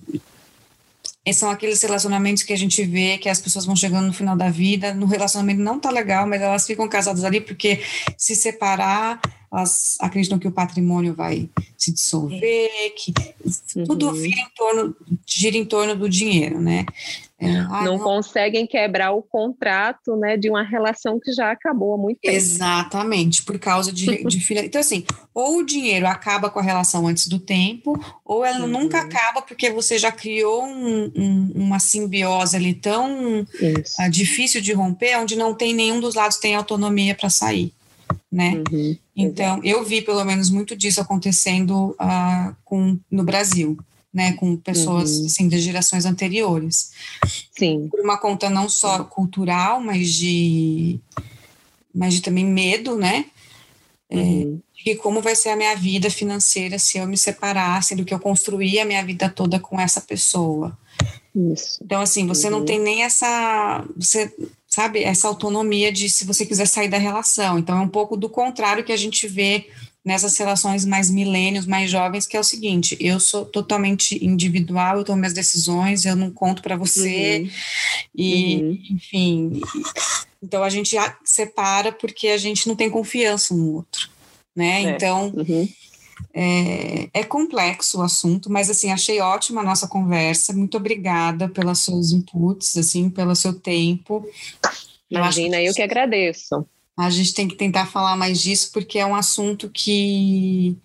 [1.33, 4.49] são aqueles relacionamentos que a gente vê que as pessoas vão chegando no final da
[4.49, 7.81] vida, no relacionamento não tá legal, mas elas ficam casadas ali porque
[8.17, 9.21] se separar,
[9.51, 13.13] elas acreditam que o patrimônio vai se dissolver, que
[13.75, 13.83] uhum.
[13.83, 14.95] tudo vira em torno,
[15.25, 16.85] gira em torno do dinheiro, né?
[17.37, 21.97] É, não, não, conseguem quebrar o contrato né, de uma relação que já acabou há
[21.97, 22.35] muito tempo.
[22.35, 24.63] Exatamente, por causa de, de filha.
[24.63, 28.67] Então, assim, ou o dinheiro acaba com a relação antes do tempo, ou ela uhum.
[28.67, 34.71] nunca acaba porque você já criou um, um, uma simbiose ali tão uh, difícil de
[34.71, 37.73] romper, onde não tem nenhum dos lados tem autonomia para sair.
[38.31, 38.63] Né?
[38.71, 38.97] Uhum.
[39.15, 43.77] Então, eu vi pelo menos muito disso acontecendo uh, com, no Brasil
[44.13, 45.25] né, com pessoas uhum.
[45.25, 46.91] assim, das gerações anteriores.
[47.57, 47.87] Sim.
[47.89, 50.99] Por uma conta não só cultural, mas de,
[51.93, 53.25] mas de também medo, né?
[54.09, 54.61] É, uhum.
[54.77, 58.13] É, de como vai ser a minha vida financeira se eu me separar, sendo que
[58.13, 60.77] eu construí a minha vida toda com essa pessoa.
[61.33, 61.79] Isso.
[61.81, 62.59] Então, assim, você uhum.
[62.59, 64.33] não tem nem essa, você
[64.71, 67.59] sabe, essa autonomia de se você quiser sair da relação.
[67.59, 69.67] Então, é um pouco do contrário que a gente vê
[70.03, 75.03] nessas relações mais milênios, mais jovens, que é o seguinte: eu sou totalmente individual, eu
[75.03, 77.49] tomo minhas decisões, eu não conto para você, uhum.
[78.15, 78.83] e uhum.
[78.91, 79.61] enfim.
[80.41, 84.09] Então a gente separa porque a gente não tem confiança no outro,
[84.55, 84.83] né?
[84.83, 84.89] É.
[84.91, 85.33] Então.
[85.35, 85.67] Uhum.
[86.33, 90.53] É, é, complexo o assunto, mas assim, achei ótima a nossa conversa.
[90.53, 94.25] Muito obrigada pelos seus inputs, assim, pelo seu tempo.
[95.09, 96.65] Imagina, eu, eu que agradeço.
[96.97, 100.77] A gente tem que tentar falar mais disso porque é um assunto que,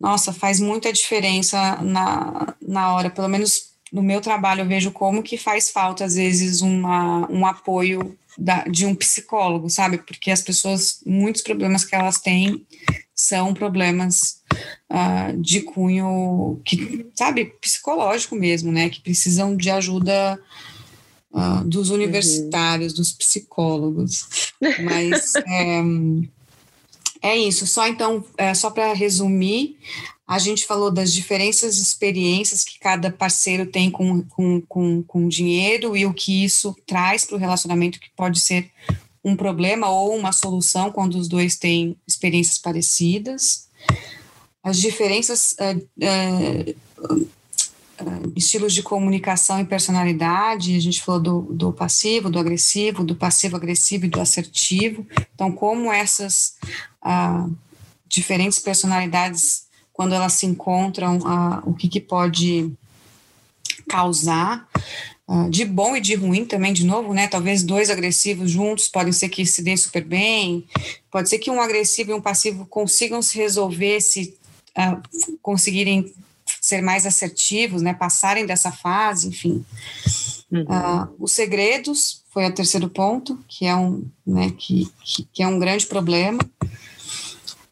[0.00, 3.10] nossa, faz muita diferença na, na hora.
[3.10, 7.46] Pelo menos no meu trabalho eu vejo como que faz falta, às vezes, uma, um
[7.46, 9.98] apoio da, de um psicólogo, sabe?
[9.98, 12.66] Porque as pessoas, muitos problemas que elas têm
[13.14, 14.42] são problemas
[14.90, 18.90] uh, de cunho que, sabe, psicológico mesmo, né?
[18.90, 20.38] Que precisam de ajuda
[21.32, 21.96] uh, dos uhum.
[21.96, 22.98] universitários, uhum.
[22.98, 24.52] dos psicólogos.
[24.82, 25.82] Mas é,
[27.30, 27.66] é, isso.
[27.66, 29.78] Só então, é, só para resumir,
[30.26, 35.96] a gente falou das diferentes experiências que cada parceiro tem com, com, com, com dinheiro
[35.96, 38.70] e o que isso traz para o relacionamento, que pode ser
[39.24, 43.68] um problema ou uma solução quando os dois têm experiências parecidas.
[44.62, 52.30] As diferenças, uh, uh, estilos de comunicação e personalidade, a gente falou do, do passivo,
[52.30, 55.06] do agressivo, do passivo-agressivo e do assertivo.
[55.34, 56.56] Então, como essas
[58.08, 59.64] diferentes personalidades
[59.94, 62.70] quando elas se encontram, uh, o que, que pode
[63.88, 64.68] causar,
[65.50, 67.26] de bom e de ruim também, de novo, né?
[67.26, 70.66] Talvez dois agressivos juntos podem ser que se deem super bem,
[71.10, 74.36] pode ser que um agressivo e um passivo consigam se resolver, se
[74.76, 76.12] uh, conseguirem
[76.60, 77.94] ser mais assertivos, né?
[77.94, 79.64] Passarem dessa fase, enfim.
[80.52, 81.16] Uhum.
[81.18, 85.58] os segredos foi o terceiro ponto, que é um, né, que, que, que é um
[85.58, 86.38] grande problema.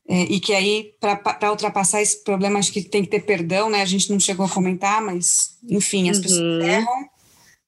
[0.08, 3.82] É, e que aí, para ultrapassar esse problema, acho que tem que ter perdão, né?
[3.82, 6.22] A gente não chegou a comentar, mas, enfim, as uhum.
[6.22, 7.08] pessoas erram,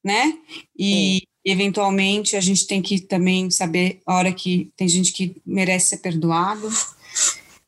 [0.04, 0.36] né?
[0.78, 5.88] E, eventualmente, a gente tem que também saber a hora que tem gente que merece
[5.88, 6.68] ser perdoado.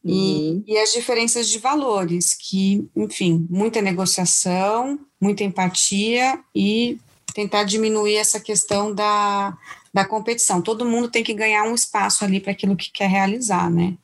[0.05, 0.63] Uhum.
[0.67, 6.99] E, e as diferenças de valores, que, enfim, muita negociação, muita empatia e
[7.35, 9.57] tentar diminuir essa questão da,
[9.93, 10.63] da competição.
[10.63, 13.95] Todo mundo tem que ganhar um espaço ali para aquilo que quer realizar, né?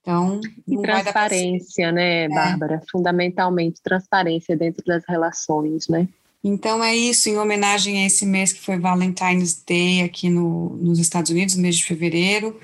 [0.00, 2.28] Então, e transparência, né, é.
[2.28, 2.82] Bárbara?
[2.92, 6.06] Fundamentalmente, transparência dentro das relações, né?
[6.42, 10.98] Então é isso, em homenagem a esse mês que foi Valentine's Day aqui no, nos
[10.98, 12.58] Estados Unidos, mês de fevereiro,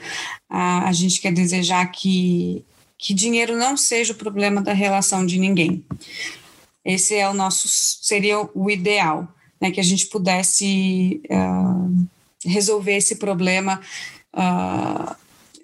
[0.48, 2.64] a, a gente quer desejar que,
[2.96, 5.84] que dinheiro não seja o problema da relação de ninguém.
[6.84, 9.28] Esse é o nosso, seria o ideal,
[9.60, 12.06] né, que a gente pudesse uh,
[12.44, 13.80] resolver esse problema
[14.34, 15.16] uh,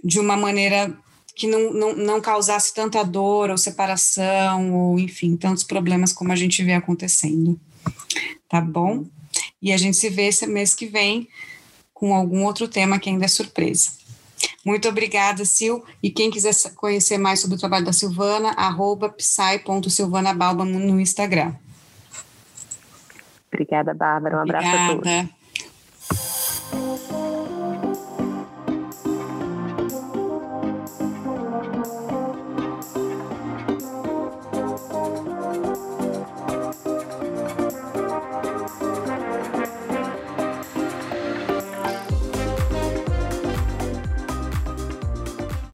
[0.03, 0.97] de uma maneira
[1.35, 6.37] que não, não, não causasse tanta dor ou separação, ou enfim, tantos problemas como a
[6.37, 7.59] gente vê acontecendo.
[8.49, 9.05] Tá bom?
[9.61, 11.29] E a gente se vê esse mês que vem
[11.93, 13.91] com algum outro tema que ainda é surpresa.
[14.65, 15.83] Muito obrigada, Sil.
[16.03, 21.55] E quem quiser conhecer mais sobre o trabalho da Silvana, arroba psy.silvanabalba no Instagram.
[23.53, 24.37] Obrigada, Bárbara.
[24.37, 25.21] Um abraço obrigada.
[25.21, 25.38] a todos.